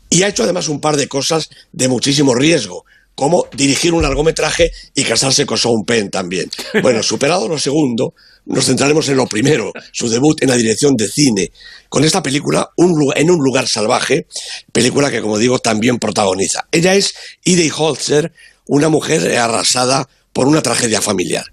Y 0.08 0.22
ha 0.22 0.28
hecho 0.28 0.44
además 0.44 0.68
un 0.68 0.80
par 0.80 0.96
de 0.96 1.08
cosas 1.08 1.50
de 1.72 1.88
muchísimo 1.88 2.34
riesgo, 2.34 2.84
como 3.14 3.46
dirigir 3.54 3.94
un 3.94 4.02
largometraje 4.02 4.70
y 4.94 5.04
casarse 5.04 5.46
con 5.46 5.58
Sean 5.58 5.84
Penn 5.86 6.10
también. 6.10 6.50
Bueno, 6.82 7.02
superado 7.02 7.48
lo 7.48 7.58
segundo, 7.58 8.14
nos 8.46 8.66
centraremos 8.66 9.08
en 9.08 9.16
lo 9.16 9.26
primero, 9.26 9.72
su 9.92 10.08
debut 10.08 10.42
en 10.42 10.48
la 10.48 10.56
dirección 10.56 10.96
de 10.96 11.08
cine, 11.08 11.50
con 11.88 12.04
esta 12.04 12.22
película 12.22 12.70
en 12.76 13.30
un 13.30 13.38
lugar 13.38 13.68
salvaje, 13.68 14.26
película 14.72 15.10
que 15.10 15.20
como 15.20 15.38
digo 15.38 15.58
también 15.58 15.98
protagoniza. 15.98 16.66
Ella 16.72 16.94
es 16.94 17.14
Idey 17.44 17.70
Holzer, 17.76 18.32
una 18.66 18.88
mujer 18.88 19.38
arrasada 19.38 20.08
por 20.32 20.48
una 20.48 20.62
tragedia 20.62 21.00
familiar. 21.00 21.44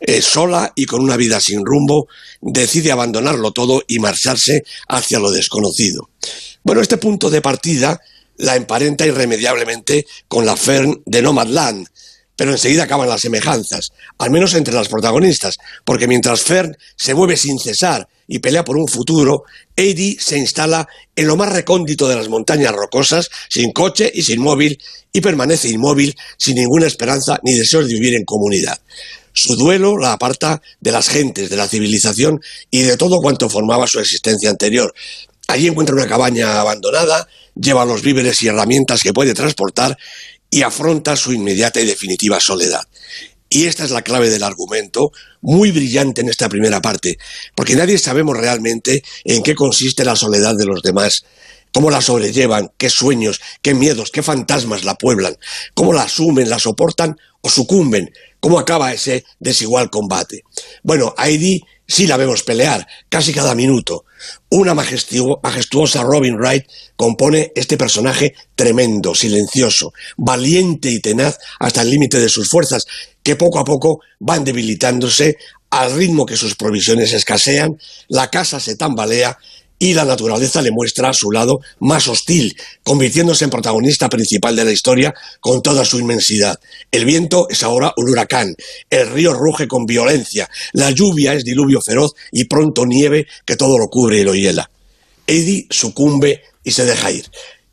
Eh, 0.00 0.22
sola 0.22 0.72
y 0.74 0.86
con 0.86 1.02
una 1.02 1.16
vida 1.16 1.40
sin 1.40 1.64
rumbo, 1.64 2.08
decide 2.40 2.90
abandonarlo 2.90 3.52
todo 3.52 3.82
y 3.86 3.98
marcharse 3.98 4.64
hacia 4.88 5.18
lo 5.18 5.30
desconocido. 5.30 6.08
Bueno, 6.62 6.80
este 6.80 6.96
punto 6.96 7.30
de 7.30 7.42
partida 7.42 8.00
la 8.40 8.56
emparenta 8.56 9.06
irremediablemente 9.06 10.06
con 10.28 10.44
la 10.44 10.56
Fern 10.56 11.02
de 11.06 11.22
Nomadland, 11.22 11.86
pero 12.36 12.52
enseguida 12.52 12.84
acaban 12.84 13.08
las 13.08 13.20
semejanzas, 13.20 13.92
al 14.18 14.30
menos 14.30 14.54
entre 14.54 14.74
las 14.74 14.88
protagonistas, 14.88 15.58
porque 15.84 16.08
mientras 16.08 16.42
Fern 16.42 16.76
se 16.96 17.14
mueve 17.14 17.36
sin 17.36 17.58
cesar 17.58 18.08
y 18.26 18.38
pelea 18.38 18.64
por 18.64 18.76
un 18.76 18.88
futuro, 18.88 19.44
Eddie 19.76 20.16
se 20.18 20.38
instala 20.38 20.88
en 21.16 21.26
lo 21.26 21.36
más 21.36 21.52
recóndito 21.52 22.08
de 22.08 22.16
las 22.16 22.28
montañas 22.28 22.72
rocosas, 22.72 23.28
sin 23.48 23.72
coche 23.72 24.10
y 24.14 24.22
sin 24.22 24.40
móvil, 24.40 24.80
y 25.12 25.20
permanece 25.20 25.68
inmóvil, 25.68 26.16
sin 26.38 26.56
ninguna 26.56 26.86
esperanza 26.86 27.40
ni 27.42 27.54
deseo 27.54 27.82
de 27.82 27.92
vivir 27.92 28.14
en 28.14 28.24
comunidad. 28.24 28.80
Su 29.32 29.56
duelo 29.56 29.96
la 29.96 30.12
aparta 30.12 30.60
de 30.80 30.92
las 30.92 31.08
gentes, 31.08 31.50
de 31.50 31.56
la 31.56 31.68
civilización 31.68 32.40
y 32.70 32.82
de 32.82 32.96
todo 32.96 33.20
cuanto 33.20 33.48
formaba 33.48 33.86
su 33.86 34.00
existencia 34.00 34.50
anterior. 34.50 34.94
Allí 35.50 35.66
encuentra 35.66 35.96
una 35.96 36.06
cabaña 36.06 36.60
abandonada, 36.60 37.26
lleva 37.56 37.84
los 37.84 38.02
víveres 38.02 38.40
y 38.42 38.46
herramientas 38.46 39.02
que 39.02 39.12
puede 39.12 39.34
transportar 39.34 39.98
y 40.48 40.62
afronta 40.62 41.16
su 41.16 41.32
inmediata 41.32 41.80
y 41.80 41.86
definitiva 41.86 42.38
soledad. 42.38 42.82
Y 43.48 43.66
esta 43.66 43.82
es 43.84 43.90
la 43.90 44.02
clave 44.02 44.30
del 44.30 44.44
argumento, 44.44 45.10
muy 45.40 45.72
brillante 45.72 46.20
en 46.20 46.28
esta 46.28 46.48
primera 46.48 46.80
parte, 46.80 47.18
porque 47.56 47.74
nadie 47.74 47.98
sabemos 47.98 48.36
realmente 48.36 49.02
en 49.24 49.42
qué 49.42 49.56
consiste 49.56 50.04
la 50.04 50.14
soledad 50.14 50.54
de 50.54 50.66
los 50.66 50.82
demás, 50.82 51.24
cómo 51.72 51.90
la 51.90 52.00
sobrellevan, 52.00 52.70
qué 52.78 52.88
sueños, 52.88 53.40
qué 53.60 53.74
miedos, 53.74 54.12
qué 54.12 54.22
fantasmas 54.22 54.84
la 54.84 54.94
pueblan, 54.94 55.36
cómo 55.74 55.92
la 55.92 56.02
asumen, 56.02 56.48
la 56.48 56.60
soportan 56.60 57.16
o 57.40 57.50
sucumben, 57.50 58.12
cómo 58.38 58.60
acaba 58.60 58.92
ese 58.92 59.24
desigual 59.40 59.90
combate. 59.90 60.44
Bueno, 60.84 61.12
Heidi 61.18 61.60
sí 61.88 62.06
la 62.06 62.16
vemos 62.16 62.44
pelear, 62.44 62.86
casi 63.08 63.32
cada 63.32 63.56
minuto. 63.56 64.04
Una 64.50 64.74
majestu- 64.74 65.38
majestuosa 65.42 66.02
Robin 66.02 66.36
Wright 66.36 66.66
compone 66.96 67.52
este 67.54 67.76
personaje 67.76 68.34
tremendo, 68.54 69.14
silencioso, 69.14 69.92
valiente 70.16 70.90
y 70.90 71.00
tenaz 71.00 71.38
hasta 71.58 71.82
el 71.82 71.90
límite 71.90 72.18
de 72.20 72.28
sus 72.28 72.48
fuerzas, 72.48 72.86
que 73.22 73.36
poco 73.36 73.58
a 73.58 73.64
poco 73.64 74.00
van 74.18 74.44
debilitándose 74.44 75.36
al 75.70 75.94
ritmo 75.94 76.26
que 76.26 76.36
sus 76.36 76.56
provisiones 76.56 77.12
escasean, 77.12 77.78
la 78.08 78.28
casa 78.28 78.58
se 78.58 78.76
tambalea 78.76 79.38
y 79.82 79.94
la 79.94 80.04
naturaleza 80.04 80.60
le 80.60 80.70
muestra 80.70 81.12
su 81.14 81.32
lado 81.32 81.60
más 81.80 82.06
hostil, 82.06 82.54
convirtiéndose 82.84 83.44
en 83.44 83.50
protagonista 83.50 84.10
principal 84.10 84.54
de 84.54 84.66
la 84.66 84.72
historia 84.72 85.14
con 85.40 85.62
toda 85.62 85.86
su 85.86 85.98
inmensidad. 85.98 86.60
El 86.92 87.06
viento 87.06 87.48
es 87.48 87.62
ahora 87.62 87.94
un 87.96 88.10
huracán, 88.10 88.54
el 88.90 89.10
río 89.10 89.32
ruge 89.32 89.66
con 89.66 89.86
violencia, 89.86 90.50
la 90.74 90.90
lluvia 90.90 91.32
es 91.32 91.44
diluvio 91.44 91.80
feroz 91.80 92.12
y 92.30 92.44
pronto 92.44 92.84
nieve 92.84 93.26
que 93.46 93.56
todo 93.56 93.78
lo 93.78 93.88
cubre 93.88 94.20
y 94.20 94.24
lo 94.24 94.34
hiela. 94.34 94.70
Eddie 95.26 95.66
sucumbe 95.70 96.42
y 96.62 96.72
se 96.72 96.84
deja 96.84 97.10
ir. 97.10 97.24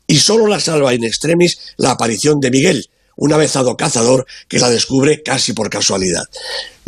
Y 0.06 0.16
solo 0.16 0.46
la 0.46 0.60
salva 0.60 0.94
in 0.94 1.04
extremis 1.04 1.58
la 1.76 1.90
aparición 1.90 2.40
de 2.40 2.50
Miguel, 2.50 2.88
un 3.16 3.34
avezado 3.34 3.76
cazador 3.76 4.26
que 4.48 4.58
la 4.58 4.70
descubre 4.70 5.22
casi 5.22 5.52
por 5.52 5.68
casualidad. 5.68 6.24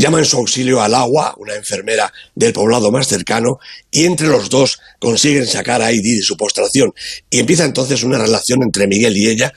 Llama 0.01 0.19
en 0.19 0.25
su 0.25 0.39
auxilio 0.39 0.81
al 0.81 0.95
agua, 0.95 1.35
una 1.37 1.55
enfermera 1.55 2.11
del 2.35 2.55
poblado 2.55 2.91
más 2.91 3.07
cercano, 3.07 3.59
y 3.91 4.07
entre 4.07 4.29
los 4.29 4.49
dos 4.49 4.81
consiguen 4.99 5.47
sacar 5.47 5.83
a 5.83 5.91
Heidi 5.91 6.17
de 6.17 6.23
su 6.23 6.39
postración, 6.39 6.95
y 7.29 7.39
empieza 7.39 7.67
entonces 7.67 8.03
una 8.03 8.17
relación 8.17 8.63
entre 8.63 8.87
Miguel 8.87 9.15
y 9.15 9.29
ella 9.29 9.53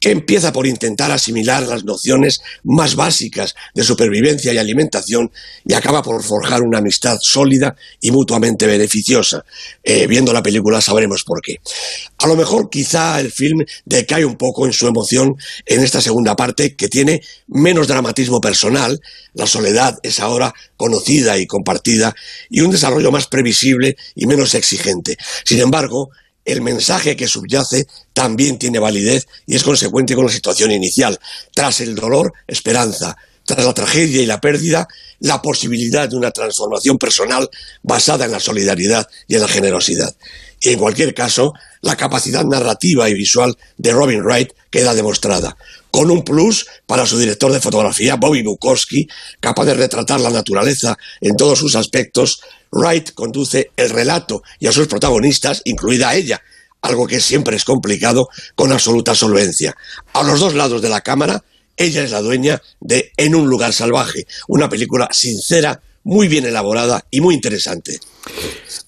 que 0.00 0.10
empieza 0.10 0.52
por 0.52 0.66
intentar 0.66 1.10
asimilar 1.10 1.62
las 1.64 1.84
nociones 1.84 2.40
más 2.64 2.94
básicas 2.94 3.54
de 3.74 3.84
supervivencia 3.84 4.52
y 4.52 4.58
alimentación 4.58 5.30
y 5.66 5.74
acaba 5.74 6.02
por 6.02 6.22
forjar 6.22 6.62
una 6.62 6.78
amistad 6.78 7.18
sólida 7.20 7.76
y 8.00 8.10
mutuamente 8.10 8.66
beneficiosa. 8.66 9.44
Eh, 9.82 10.06
viendo 10.06 10.32
la 10.32 10.42
película 10.42 10.80
sabremos 10.80 11.24
por 11.24 11.40
qué. 11.42 11.56
A 12.18 12.26
lo 12.26 12.36
mejor 12.36 12.70
quizá 12.70 13.20
el 13.20 13.32
film 13.32 13.64
decae 13.84 14.24
un 14.24 14.36
poco 14.36 14.66
en 14.66 14.72
su 14.72 14.86
emoción 14.86 15.36
en 15.66 15.82
esta 15.82 16.00
segunda 16.00 16.36
parte 16.36 16.76
que 16.76 16.88
tiene 16.88 17.20
menos 17.48 17.88
dramatismo 17.88 18.40
personal, 18.40 19.00
la 19.34 19.46
soledad 19.46 19.98
es 20.02 20.20
ahora 20.20 20.54
conocida 20.76 21.38
y 21.38 21.46
compartida 21.46 22.14
y 22.48 22.60
un 22.60 22.70
desarrollo 22.70 23.10
más 23.10 23.26
previsible 23.26 23.96
y 24.14 24.26
menos 24.26 24.54
exigente. 24.54 25.16
Sin 25.44 25.60
embargo, 25.60 26.10
el 26.48 26.62
mensaje 26.62 27.14
que 27.14 27.28
subyace 27.28 27.86
también 28.14 28.58
tiene 28.58 28.78
validez 28.78 29.26
y 29.46 29.54
es 29.54 29.62
consecuente 29.62 30.14
con 30.14 30.26
la 30.26 30.32
situación 30.32 30.72
inicial. 30.72 31.18
Tras 31.54 31.80
el 31.80 31.94
dolor, 31.94 32.32
esperanza. 32.46 33.16
tras 33.44 33.64
la 33.64 33.72
tragedia 33.72 34.20
y 34.20 34.26
la 34.26 34.42
pérdida, 34.42 34.86
la 35.20 35.40
posibilidad 35.40 36.06
de 36.06 36.16
una 36.16 36.32
transformación 36.32 36.98
personal 36.98 37.48
basada 37.82 38.26
en 38.26 38.32
la 38.32 38.40
solidaridad 38.40 39.08
y 39.26 39.36
en 39.36 39.40
la 39.40 39.48
generosidad. 39.48 40.14
Y 40.60 40.70
en 40.70 40.78
cualquier 40.78 41.14
caso, 41.14 41.54
la 41.80 41.96
capacidad 41.96 42.44
narrativa 42.44 43.08
y 43.08 43.14
visual 43.14 43.56
de 43.76 43.92
Robin 43.92 44.22
Wright 44.22 44.52
queda 44.70 44.94
demostrada, 44.94 45.56
con 45.90 46.10
un 46.10 46.24
plus 46.24 46.66
para 46.86 47.06
su 47.06 47.18
director 47.18 47.52
de 47.52 47.60
fotografía, 47.60 48.16
Bobby 48.16 48.42
Bukowski, 48.42 49.08
capaz 49.40 49.64
de 49.64 49.74
retratar 49.74 50.20
la 50.20 50.30
naturaleza 50.30 50.96
en 51.20 51.36
todos 51.36 51.58
sus 51.58 51.74
aspectos. 51.74 52.40
Wright 52.72 53.12
conduce 53.14 53.70
el 53.76 53.90
relato 53.90 54.42
y 54.58 54.66
a 54.66 54.72
sus 54.72 54.86
protagonistas, 54.86 55.62
incluida 55.64 56.14
ella, 56.14 56.42
algo 56.82 57.06
que 57.06 57.20
siempre 57.20 57.56
es 57.56 57.64
complicado, 57.64 58.28
con 58.54 58.72
absoluta 58.72 59.14
solvencia. 59.14 59.76
A 60.12 60.22
los 60.22 60.40
dos 60.40 60.54
lados 60.54 60.82
de 60.82 60.88
la 60.88 61.00
cámara, 61.00 61.44
ella 61.76 62.02
es 62.02 62.10
la 62.10 62.20
dueña 62.20 62.60
de 62.80 63.12
En 63.16 63.34
un 63.34 63.48
lugar 63.48 63.72
salvaje, 63.72 64.26
una 64.48 64.68
película 64.68 65.08
sincera, 65.12 65.80
muy 66.08 66.26
bien 66.26 66.46
elaborada 66.46 67.04
y 67.10 67.20
muy 67.20 67.34
interesante. 67.34 67.98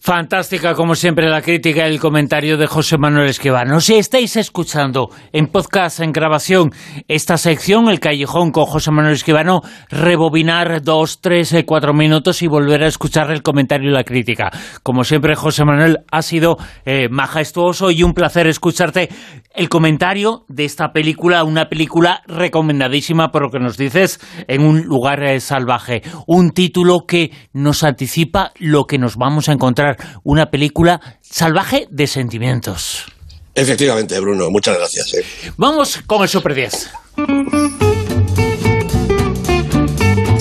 Fantástica, 0.02 0.74
como 0.74 0.94
siempre, 0.94 1.28
la 1.28 1.42
crítica 1.42 1.86
y 1.86 1.92
el 1.92 2.00
comentario 2.00 2.56
de 2.56 2.66
José 2.66 2.96
Manuel 2.96 3.28
Esquivano. 3.28 3.80
Si 3.80 3.94
estáis 3.96 4.36
escuchando 4.36 5.10
en 5.32 5.46
podcast, 5.46 6.00
en 6.00 6.12
grabación, 6.12 6.70
esta 7.06 7.36
sección, 7.36 7.90
El 7.90 8.00
Callejón 8.00 8.50
con 8.50 8.64
José 8.64 8.90
Manuel 8.90 9.14
Esquivano, 9.14 9.60
rebobinar 9.90 10.82
dos, 10.82 11.20
tres, 11.20 11.52
eh, 11.52 11.66
cuatro 11.66 11.92
minutos 11.92 12.40
y 12.42 12.46
volver 12.46 12.82
a 12.82 12.88
escuchar 12.88 13.30
el 13.30 13.42
comentario 13.42 13.90
y 13.90 13.92
la 13.92 14.04
crítica. 14.04 14.50
Como 14.82 15.04
siempre, 15.04 15.36
José 15.36 15.66
Manuel, 15.66 15.98
ha 16.10 16.22
sido 16.22 16.56
eh, 16.86 17.08
majestuoso 17.10 17.90
y 17.90 18.02
un 18.02 18.14
placer 18.14 18.46
escucharte 18.46 19.10
el 19.54 19.68
comentario 19.68 20.44
de 20.48 20.64
esta 20.64 20.92
película, 20.92 21.44
una 21.44 21.68
película 21.68 22.22
recomendadísima 22.26 23.30
por 23.30 23.42
lo 23.42 23.50
que 23.50 23.58
nos 23.58 23.76
dices, 23.76 24.18
en 24.48 24.62
un 24.62 24.82
lugar 24.82 25.22
eh, 25.22 25.40
salvaje. 25.40 26.02
Un 26.26 26.52
título 26.52 27.00
que 27.10 27.32
nos 27.52 27.82
anticipa 27.82 28.52
lo 28.60 28.86
que 28.86 28.96
nos 28.96 29.16
vamos 29.16 29.48
a 29.48 29.52
encontrar, 29.52 29.96
una 30.22 30.48
película 30.52 31.00
salvaje 31.20 31.88
de 31.90 32.06
sentimientos. 32.06 33.04
Efectivamente, 33.52 34.20
Bruno, 34.20 34.48
muchas 34.48 34.78
gracias. 34.78 35.12
Eh. 35.14 35.24
Vamos 35.56 36.02
con 36.06 36.22
el 36.22 36.28
Super 36.28 36.54
10. 36.54 36.90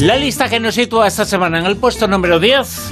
La 0.02 0.16
lista 0.16 0.48
que 0.48 0.60
nos 0.60 0.76
sitúa 0.76 1.08
esta 1.08 1.26
semana 1.26 1.58
en 1.58 1.66
el 1.66 1.76
puesto 1.76 2.08
número 2.08 2.40
10. 2.40 2.92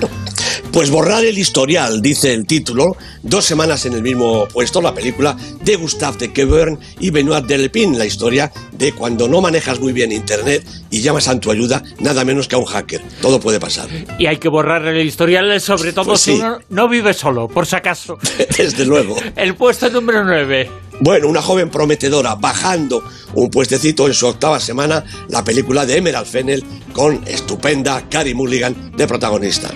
Pues 0.71 0.91
borrar 0.91 1.25
el 1.25 1.37
historial, 1.37 2.01
dice 2.01 2.33
el 2.33 2.45
título, 2.45 2.97
dos 3.23 3.45
semanas 3.45 3.85
en 3.85 3.93
el 3.93 4.03
mismo 4.03 4.47
puesto, 4.47 4.81
la 4.81 4.93
película 4.93 5.35
de 5.61 5.75
Gustave 5.75 6.17
de 6.17 6.33
Quevern 6.33 6.79
y 6.99 7.09
Benoit 7.09 7.45
Delepin, 7.45 7.97
la 7.97 8.05
historia 8.05 8.51
de 8.73 8.91
cuando 8.93 9.27
no 9.27 9.41
manejas 9.41 9.79
muy 9.79 9.93
bien 9.93 10.11
Internet 10.11 10.65
y 10.91 11.01
llamas 11.01 11.27
a 11.27 11.39
tu 11.39 11.51
ayuda 11.51 11.81
nada 11.99 12.23
menos 12.23 12.47
que 12.47 12.55
a 12.55 12.59
un 12.59 12.65
hacker. 12.65 13.01
Todo 13.21 13.39
puede 13.39 13.59
pasar. 13.59 13.87
Y 14.19 14.27
hay 14.27 14.37
que 14.37 14.49
borrar 14.49 14.85
el 14.85 15.05
historial, 15.05 15.59
sobre 15.61 15.93
todo 15.93 16.05
Pues 16.05 16.21
si 16.21 16.31
uno 16.31 16.59
no 16.69 16.87
vive 16.87 17.13
solo, 17.13 17.47
por 17.47 17.65
si 17.65 17.75
acaso. 17.75 18.17
Desde 18.57 18.85
luego. 18.85 19.15
El 19.35 19.55
puesto 19.55 19.89
número 19.89 20.23
9. 20.23 20.69
Bueno, 20.99 21.27
una 21.27 21.41
joven 21.41 21.69
prometedora 21.69 22.35
bajando 22.35 23.03
un 23.33 23.49
puestecito 23.49 24.07
en 24.07 24.13
su 24.13 24.25
octava 24.27 24.59
semana, 24.59 25.03
la 25.29 25.43
película 25.43 25.85
de 25.85 25.97
Emerald 25.97 26.27
Fennel 26.27 26.63
con 26.93 27.21
estupenda 27.27 28.07
Carrie 28.09 28.33
Mulligan 28.33 28.91
de 28.95 29.07
protagonista. 29.07 29.69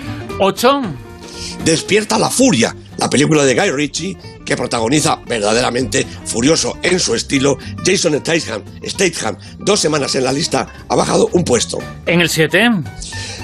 8. 0.44 0.82
Despierta 1.64 2.18
la 2.18 2.28
furia, 2.28 2.74
la 2.98 3.08
película 3.08 3.44
de 3.44 3.54
Guy 3.54 3.70
Ritchie 3.70 4.18
que 4.44 4.56
protagoniza 4.56 5.20
verdaderamente 5.24 6.04
furioso 6.24 6.78
en 6.82 6.98
su 6.98 7.14
estilo 7.14 7.58
Jason 7.86 8.18
Statham. 8.18 8.64
Statham, 8.84 9.38
dos 9.60 9.78
semanas 9.78 10.16
en 10.16 10.24
la 10.24 10.32
lista, 10.32 10.66
ha 10.88 10.96
bajado 10.96 11.28
un 11.32 11.44
puesto. 11.44 11.78
En 12.06 12.20
el 12.20 12.28
7. 12.28 12.58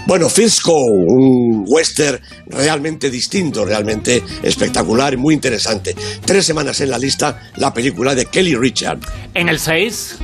Bueno, 0.09 0.29
Fisco, 0.29 0.73
un 0.75 1.65
western 1.69 2.21
realmente 2.49 3.11
distinto, 3.11 3.65
realmente 3.65 4.25
espectacular 4.43 5.15
y 5.15 5.19
muy 5.19 5.35
interesante. 5.35 5.95
Tres 6.25 6.47
semanas 6.47 6.81
en 6.81 6.91
la 6.91 6.99
lista, 6.99 7.49
la 7.59 7.73
película 7.73 8.17
de 8.17 8.27
Kelly 8.27 8.57
Richard. 8.57 8.99
En 9.35 9.49
el 9.49 9.61
6. 9.61 10.17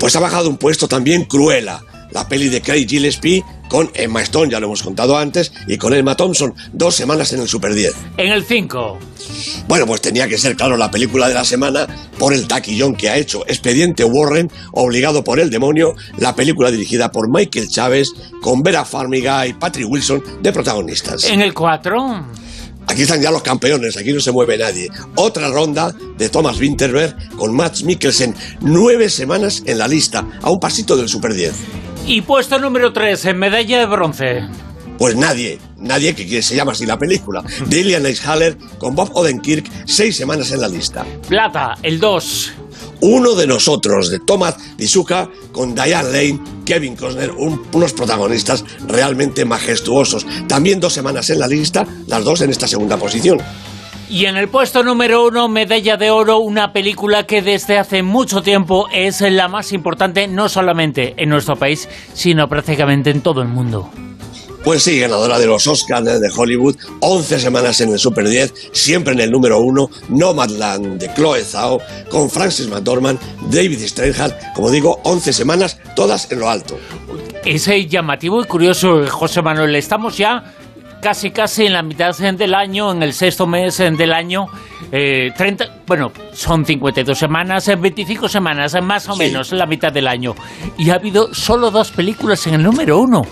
Pues 0.00 0.16
ha 0.16 0.20
bajado 0.20 0.48
un 0.48 0.56
puesto 0.56 0.88
también 0.88 1.26
Cruella, 1.26 1.82
la 2.10 2.26
peli 2.26 2.48
de 2.48 2.62
Craig 2.62 2.88
Gillespie 2.88 3.44
con 3.70 3.88
Emma 3.94 4.20
Stone, 4.20 4.50
ya 4.50 4.58
lo 4.58 4.66
hemos 4.66 4.82
contado 4.82 5.16
antes, 5.16 5.52
y 5.68 5.78
con 5.78 5.94
Emma 5.94 6.16
Thompson, 6.16 6.52
dos 6.72 6.96
semanas 6.96 7.32
en 7.32 7.40
el 7.40 7.48
Super 7.48 7.72
10. 7.72 7.94
En 8.16 8.32
el 8.32 8.44
5. 8.44 8.98
Bueno, 9.68 9.86
pues 9.86 10.00
tenía 10.00 10.28
que 10.28 10.36
ser, 10.36 10.56
claro, 10.56 10.76
la 10.76 10.90
película 10.90 11.28
de 11.28 11.34
la 11.34 11.44
semana 11.44 11.86
por 12.18 12.34
el 12.34 12.48
taquillón 12.48 12.96
que 12.96 13.08
ha 13.08 13.16
hecho. 13.16 13.44
Expediente 13.46 14.02
Warren, 14.04 14.50
obligado 14.72 15.22
por 15.22 15.38
el 15.38 15.50
demonio, 15.50 15.94
la 16.18 16.34
película 16.34 16.72
dirigida 16.72 17.12
por 17.12 17.30
Michael 17.30 17.68
Chávez, 17.68 18.10
con 18.42 18.62
Vera 18.64 18.84
Farmiga 18.84 19.46
y 19.46 19.52
Patrick 19.52 19.88
Wilson 19.88 20.22
de 20.42 20.52
protagonistas. 20.52 21.24
En 21.24 21.40
el 21.40 21.54
4. 21.54 22.26
Aquí 22.88 23.02
están 23.02 23.22
ya 23.22 23.30
los 23.30 23.42
campeones, 23.42 23.96
aquí 23.96 24.12
no 24.12 24.18
se 24.18 24.32
mueve 24.32 24.58
nadie. 24.58 24.88
Otra 25.14 25.48
ronda 25.48 25.94
de 26.18 26.28
Thomas 26.28 26.58
Winterberg 26.58 27.36
con 27.36 27.54
Max 27.54 27.84
Mikkelsen, 27.84 28.34
nueve 28.62 29.08
semanas 29.10 29.62
en 29.64 29.78
la 29.78 29.86
lista, 29.86 30.26
a 30.42 30.50
un 30.50 30.58
pasito 30.58 30.96
del 30.96 31.08
Super 31.08 31.32
10. 31.32 31.52
Y 32.10 32.22
puesto 32.22 32.58
número 32.58 32.92
3, 32.92 33.24
en 33.26 33.38
medalla 33.38 33.78
de 33.78 33.86
bronce. 33.86 34.42
Pues 34.98 35.14
nadie, 35.14 35.60
nadie 35.76 36.12
que 36.12 36.42
se 36.42 36.56
llama 36.56 36.72
así 36.72 36.84
la 36.84 36.98
película. 36.98 37.40
De 37.66 37.80
Ilian 37.80 38.04
Haller 38.26 38.58
con 38.78 38.96
Bob 38.96 39.10
Odenkirk, 39.14 39.70
seis 39.86 40.16
semanas 40.16 40.50
en 40.50 40.60
la 40.60 40.66
lista. 40.66 41.06
Plata, 41.28 41.76
el 41.84 42.00
2. 42.00 42.52
Uno 43.02 43.34
de 43.36 43.46
nosotros, 43.46 44.10
de 44.10 44.18
Thomas 44.18 44.56
Dizuka, 44.76 45.28
con 45.52 45.72
Diane 45.74 46.10
Lane, 46.10 46.40
Kevin 46.66 46.96
Costner, 46.96 47.30
un- 47.30 47.62
unos 47.72 47.92
protagonistas 47.92 48.64
realmente 48.88 49.44
majestuosos. 49.44 50.26
También 50.48 50.80
dos 50.80 50.92
semanas 50.92 51.30
en 51.30 51.38
la 51.38 51.46
lista, 51.46 51.86
las 52.08 52.24
dos 52.24 52.40
en 52.42 52.50
esta 52.50 52.66
segunda 52.66 52.96
posición. 52.96 53.38
Y 54.10 54.26
en 54.26 54.36
el 54.36 54.48
puesto 54.48 54.82
número 54.82 55.24
1, 55.28 55.48
medalla 55.48 55.96
de 55.96 56.10
oro, 56.10 56.38
una 56.40 56.72
película 56.72 57.26
que 57.26 57.42
desde 57.42 57.78
hace 57.78 58.02
mucho 58.02 58.42
tiempo 58.42 58.88
es 58.92 59.20
la 59.20 59.46
más 59.46 59.70
importante 59.70 60.26
no 60.26 60.48
solamente 60.48 61.14
en 61.16 61.28
nuestro 61.28 61.54
país, 61.54 61.88
sino 62.12 62.48
prácticamente 62.48 63.10
en 63.10 63.20
todo 63.20 63.40
el 63.40 63.46
mundo. 63.46 63.88
Pues 64.64 64.82
sí, 64.82 64.98
ganadora 64.98 65.38
de 65.38 65.46
los 65.46 65.64
Oscars 65.68 66.04
de 66.04 66.30
Hollywood, 66.36 66.76
11 66.98 67.38
semanas 67.38 67.80
en 67.80 67.90
el 67.90 68.00
Super 68.00 68.28
10, 68.28 68.70
siempre 68.72 69.14
en 69.14 69.20
el 69.20 69.30
número 69.30 69.60
1, 69.60 69.88
Nomadland 70.08 70.98
de 70.98 71.14
Chloe 71.14 71.44
Zhao, 71.44 71.80
con 72.10 72.28
Francis 72.28 72.66
McDormand, 72.66 73.20
David 73.48 73.78
Steinhardt, 73.78 74.54
como 74.54 74.72
digo, 74.72 75.00
11 75.04 75.32
semanas, 75.32 75.78
todas 75.94 76.30
en 76.32 76.40
lo 76.40 76.50
alto. 76.50 76.76
Es 77.44 77.70
llamativo 77.88 78.42
y 78.42 78.44
curioso, 78.44 79.06
José 79.08 79.40
Manuel. 79.40 79.74
Estamos 79.76 80.18
ya 80.18 80.52
casi 81.00 81.30
casi 81.30 81.66
en 81.66 81.72
la 81.72 81.82
mitad 81.82 82.16
del 82.16 82.54
año, 82.54 82.92
en 82.92 83.02
el 83.02 83.12
sexto 83.12 83.46
mes 83.46 83.78
eh, 83.80 83.90
del 83.90 84.12
año. 84.12 84.46
eh, 84.92 85.30
30, 85.36 85.82
bueno, 85.86 86.10
son 86.32 86.64
52 86.64 87.16
semanas, 87.16 87.68
eh, 87.68 87.76
25 87.76 88.28
semanas, 88.28 88.74
eh, 88.74 88.80
más 88.80 89.08
o 89.08 89.12
Sí. 89.12 89.20
menos, 89.20 89.52
la 89.52 89.66
mitad 89.66 89.92
del 89.92 90.08
año. 90.08 90.34
Y 90.78 90.90
ha 90.90 90.94
habido 90.94 91.32
solo 91.32 91.70
dos 91.70 91.90
películas 91.92 92.44
en 92.48 92.54
el 92.54 92.62
número 92.62 92.98
uno. 92.98 93.22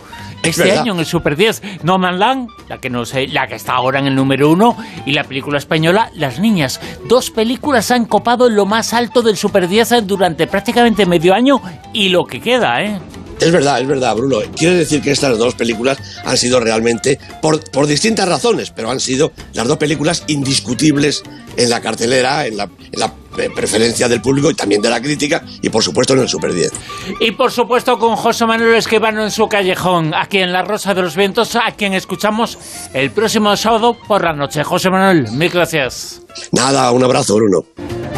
Es 0.43 0.51
Este 0.51 0.65
verdad. 0.69 0.83
año 0.83 0.93
en 0.93 1.01
el 1.01 1.07
Super 1.07 1.35
10, 1.35 1.63
No 1.83 1.99
Man 1.99 2.21
Land, 2.21 2.49
la 2.69 2.79
que, 2.79 2.89
no 2.91 3.05
sé, 3.05 3.27
la 3.27 3.49
que 3.49 3.57
está 3.57 3.73
ahora 3.75 3.99
en 3.99 4.07
el 4.07 4.15
número 4.15 4.49
uno, 4.51 4.77
y 5.05 5.13
la 5.13 5.25
película 5.25 5.59
española 5.59 6.11
Las 6.15 6.39
Niñas. 6.39 6.81
Dos 7.09 7.31
películas 7.33 7.91
han 7.91 8.05
copado 8.05 8.47
en 8.47 8.55
lo 8.55 8.65
más 8.65 8.95
alto 8.95 9.21
del 9.23 9.37
Super 9.37 9.67
10 9.67 10.07
durante 10.07 10.47
prácticamente 10.47 11.07
medio 11.07 11.35
año 11.35 11.61
y 11.93 12.11
lo 12.11 12.25
que 12.25 12.41
queda, 12.41 12.83
¿eh? 12.83 13.01
Es 13.41 13.53
verdad, 13.53 13.81
es 13.81 13.87
verdad, 13.87 14.17
Bruno. 14.17 14.39
Quiere 14.57 14.75
decir 14.75 15.01
que 15.01 15.13
estas 15.13 15.39
dos 15.39 15.55
películas 15.55 15.99
han 16.25 16.37
sido 16.37 16.59
realmente, 16.61 17.19
por, 17.41 17.63
por 17.71 17.87
distintas 17.87 18.29
razones, 18.29 18.71
pero 18.71 18.91
han 18.91 19.01
sido 19.01 19.33
las 19.53 19.69
dos 19.69 19.79
películas 19.79 20.25
indiscutibles 20.27 21.23
en 21.57 21.71
la 21.71 21.81
cartelera, 21.81 22.47
en 22.47 22.57
la, 22.57 22.65
en 22.65 23.01
la 23.01 23.15
eh, 23.39 23.49
preferencia 23.55 24.09
del 24.09 24.21
público 24.21 24.51
y 24.51 24.55
también 24.55 24.83
de 24.83 24.91
la 24.91 25.01
crítica, 25.01 25.45
y 25.63 25.69
por 25.69 25.83
supuesto 25.85 26.15
en 26.15 26.21
el 26.21 26.29
Super 26.29 26.53
10. 26.53 26.73
Y 27.21 27.31
por 27.33 27.53
supuesto 27.53 27.99
con 27.99 28.17
José 28.17 28.47
Manuel 28.47 28.75
Esquivano 28.75 29.23
en 29.23 29.31
su 29.31 29.49
callejón, 29.49 30.15
aquí 30.15 30.39
en 30.39 30.53
La 30.53 30.63
Rosa 30.63 30.95
de 30.95 31.03
los 31.03 31.15
Vientos, 31.15 31.55
a 31.55 31.71
quien 31.77 31.95
escuchamos 31.95 32.59
el 32.93 33.11
próximo 33.13 33.57
sábado 33.57 33.97
por 34.09 34.25
la 34.25 34.33
noche. 34.33 34.65
José 34.65 34.91
Manuel, 34.91 35.31
mil 35.33 35.51
gracias. 35.51 36.23
Nada, 36.51 36.91
un 36.91 37.05
abrazo, 37.05 37.37
Bruno. 37.37 38.18